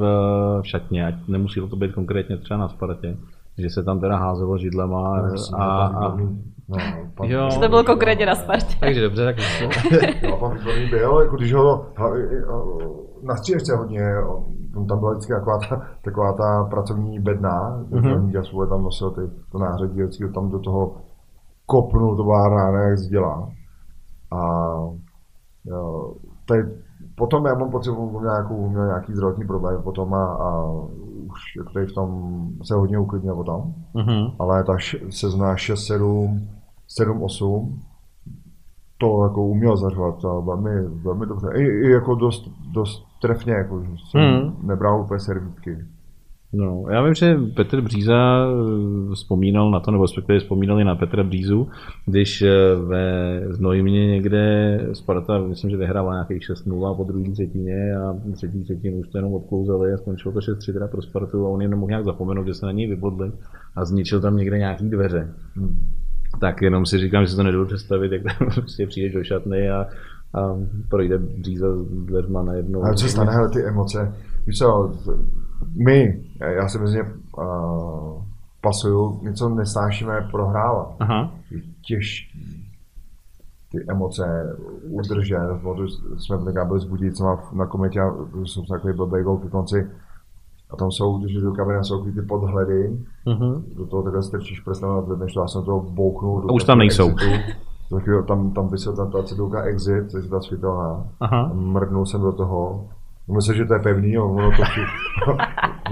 [0.61, 3.17] v šatně, ať nemusí to být konkrétně třeba na Spartě,
[3.57, 6.17] že se tam teda házelo židlema no, a, a,
[6.69, 6.77] No,
[7.15, 8.75] pan, jo, to bylo konkrétně na Spartě.
[8.79, 9.35] Takže dobře, tak
[10.23, 11.85] jo, pan Výborný byl, jako když ho
[13.23, 14.01] na střílečce hodně,
[14.87, 18.69] tam byla vždycky taková ta, taková ta pracovní bedna, mm-hmm.
[18.69, 19.21] tam nosil ty,
[19.51, 20.95] to nářadí, vždycky tam do toho
[21.65, 23.49] kopnul, to byla rána jak zdělá.
[24.31, 24.39] A
[25.65, 26.13] Jo,
[26.45, 26.65] teď,
[27.15, 30.71] potom já mám pocit, že měl, nějakou, měl nějaký zdravotní problém potom a, a
[31.25, 33.73] už jako tady v tom se hodně uklidnil potom.
[33.95, 34.35] Mm-hmm.
[34.39, 34.73] Ale ta
[35.09, 36.47] sezóna 6, 7,
[36.87, 37.79] 7, 8,
[38.97, 41.47] to jako uměl zařvat a velmi, velmi dobře.
[41.55, 44.67] I, i jako dost, dost trefně, jako, že jsem mm.
[44.67, 45.85] nebral úplně servítky.
[46.53, 51.23] No, já vím, že Petr Bříza eh, vzpomínal na to, nebo respektive vzpomínali na Petra
[51.23, 51.67] Břízu,
[52.05, 58.15] když eh, ve Znojmě někde Sparta, myslím, že vyhrála nějakých 6-0 po druhé třetině a
[58.33, 61.61] třetí třetinu už to jenom odklouzali a skončilo to 6-3 teda pro Spartu a on
[61.61, 63.31] jen nemohl nějak zapomenout, že se na něj vybodli
[63.75, 65.33] a zničil tam někde nějaký dveře.
[65.55, 65.79] Hmm.
[66.39, 69.69] Tak jenom si říkám, že si to nedovedu představit, jak tam prostě přijdeš do šatny
[69.69, 69.87] a,
[70.33, 70.55] a
[70.89, 72.83] projde Bříza s dveřma najednou.
[72.83, 74.13] A co stane, ty emoce,
[74.47, 74.91] víš co,
[75.85, 77.03] my, já si ně
[77.37, 78.23] uh,
[78.61, 80.95] pasuju, něco nesnášíme prohrávat.
[80.99, 81.31] Aha.
[81.87, 82.65] Těžký
[83.71, 84.55] ty emoce
[84.89, 85.83] udržet, protože
[86.17, 89.87] jsme byli byli s Budícema na kometě a jsou takový blbý gol ke konci.
[90.69, 93.63] A tam jsou, když jdu kabina, jsou ty podhledy, uh-huh.
[93.75, 96.41] do toho takhle strčíš prstem a zvedneš to, já jsem to bouknul.
[96.41, 97.09] Do a už tam nejsou.
[97.09, 98.23] Exitu.
[98.27, 101.07] tam, tam vysel tam ta cedulka exit, což je ta světelná.
[101.53, 102.87] Mrdnul jsem do toho
[103.33, 104.63] Myslím, že to je pevný, jo, ono to,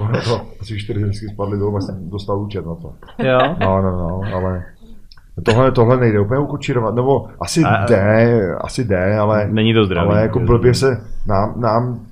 [0.00, 2.94] ono to asi čtyři hezky spadly dolů, jsem dostal účet na to.
[3.18, 3.38] Jo?
[3.60, 4.64] No, no, no, ale
[5.42, 10.08] tohle, tohle nejde úplně ukočírovat, nebo asi a, jde, asi jde, ale, není to zdravé.
[10.08, 12.06] ale jako blbě se, nám, nám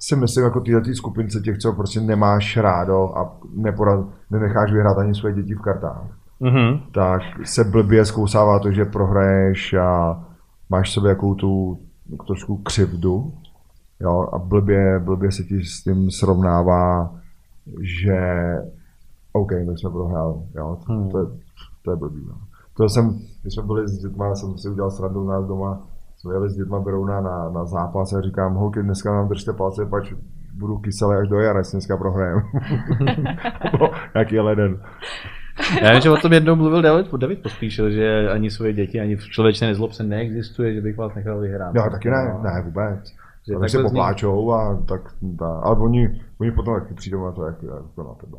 [0.00, 4.98] si myslím, jako tyhle tý skupince těch, co prostě nemáš rádo a neporad, nenecháš vyhrát
[4.98, 6.06] ani své děti v kartách,
[6.40, 6.80] mm-hmm.
[6.92, 10.20] tak se blbě zkousává to, že prohraješ a
[10.70, 11.78] máš sobě jakou tu
[12.26, 13.32] trošku křivdu
[14.00, 17.14] Jo, a blbě, blbě se ti s tím srovnává,
[17.80, 18.18] že
[19.32, 20.34] OK, my jsme prohráli.
[20.56, 21.10] Jo, to, hmm.
[21.10, 21.26] to, je,
[21.82, 22.24] to je blbý.
[22.28, 22.34] No.
[22.76, 26.34] To jsem, když jsme byli s dětma, jsem si udělal srandu u nás doma, jsme
[26.34, 30.12] jeli s dětma Berouna na, na zápas a říkám, holky, dneska nám držte palce, pač
[30.54, 32.42] budu kyselý až do jara, dneska prohrajeme.
[34.14, 34.80] jaký je leden.
[35.82, 39.16] Já vím, že o tom jednou mluvil David, David Pospíšil, že ani svoje děti, ani
[39.16, 41.74] v člověčné nezlob se neexistuje, že bych vás nechal vyhrát.
[41.74, 42.42] No, taky ne, no.
[42.42, 43.14] ne, vůbec.
[43.48, 45.00] Že tak se popláčou a tak,
[45.38, 48.38] ta, ale oni, oni potom taky přijdou na to, jak, jak to na tebe.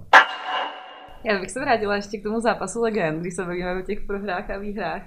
[1.24, 4.50] Já bych se vrátila ještě k tomu zápasu legend, když se bavíme o těch prohrách
[4.50, 5.02] a výhrách.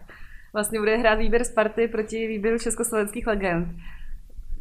[0.52, 3.68] Vlastně bude hrát výběr Sparty proti výběru československých legend.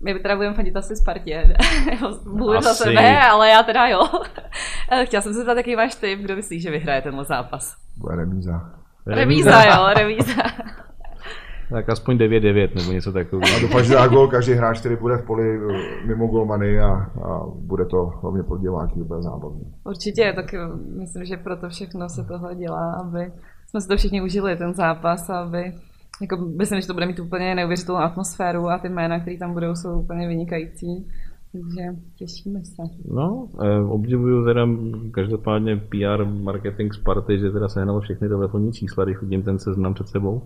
[0.04, 1.56] My teda budeme fandit asi Spartě.
[2.26, 4.08] Mluvím za sebe, ale já teda jo.
[5.06, 7.76] Chtěla jsem se zeptat, jaký máš typ, kdo myslíš, že vyhraje tenhle zápas?
[7.98, 8.72] Bude remíza.
[9.06, 10.44] Remíza, jo, remíza.
[11.72, 13.58] Tak aspoň 9-9 nebo něco takového.
[13.58, 16.88] A doufám, že dá gol každý hráč, který bude v poli eh, mimo golmany a,
[17.24, 19.62] a bude to hlavně pro diváky úplně zábavné.
[19.86, 20.60] Určitě, tak eh,
[21.00, 23.32] myslím, že proto všechno se tohle dělá, aby
[23.68, 25.74] jsme si to všichni užili, ten zápas, aby
[26.22, 29.76] jako, myslím, že to bude mít úplně neuvěřitelnou atmosféru a ty jména, které tam budou,
[29.76, 31.08] jsou úplně vynikající.
[31.52, 32.84] Takže těšíme se.
[33.14, 34.68] No, eh, obdivuju teda
[35.12, 40.08] každopádně PR marketing Sparty, že teda sehnalo všechny telefonní čísla, když vidím ten seznam před
[40.08, 40.42] sebou.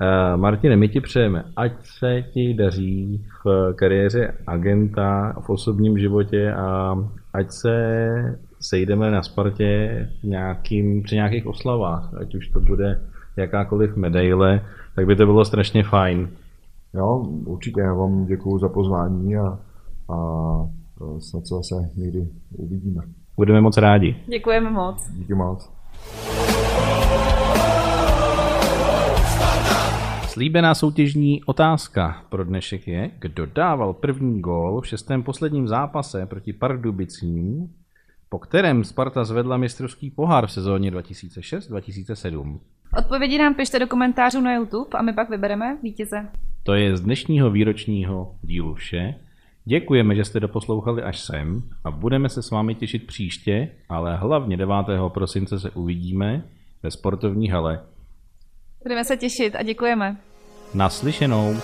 [0.00, 6.52] Uh, Martine, my ti přejeme, ať se ti daří v kariéře agenta, v osobním životě
[6.52, 6.98] a
[7.32, 13.00] ať se sejdeme na Spartě nějakým, při nějakých oslavách, ať už to bude
[13.36, 14.60] jakákoliv medaile,
[14.94, 16.28] tak by to bylo strašně fajn.
[16.94, 17.16] Jo,
[17.46, 19.58] určitě, já vám děkuji za pozvání a,
[20.08, 20.18] a
[21.18, 23.02] snad se zase někdy uvidíme.
[23.36, 24.16] Budeme moc rádi.
[24.26, 25.10] Děkujeme moc.
[25.10, 25.70] Díky moc.
[30.38, 36.52] Slíbená soutěžní otázka pro dnešek je, kdo dával první gól v šestém posledním zápase proti
[36.52, 37.74] Pardubicím,
[38.28, 42.58] po kterém Sparta zvedla mistrovský pohár v sezóně 2006-2007.
[42.98, 46.28] Odpovědi nám pište do komentářů na YouTube a my pak vybereme vítěze.
[46.62, 49.14] To je z dnešního výročního dílu vše.
[49.64, 54.56] Děkujeme, že jste doposlouchali až sem a budeme se s vámi těšit příště, ale hlavně
[54.56, 54.74] 9.
[55.08, 56.42] prosince se uvidíme
[56.82, 57.80] ve sportovní hale
[58.82, 60.16] Budeme se těšit a děkujeme.
[60.74, 61.56] Naslyšenou.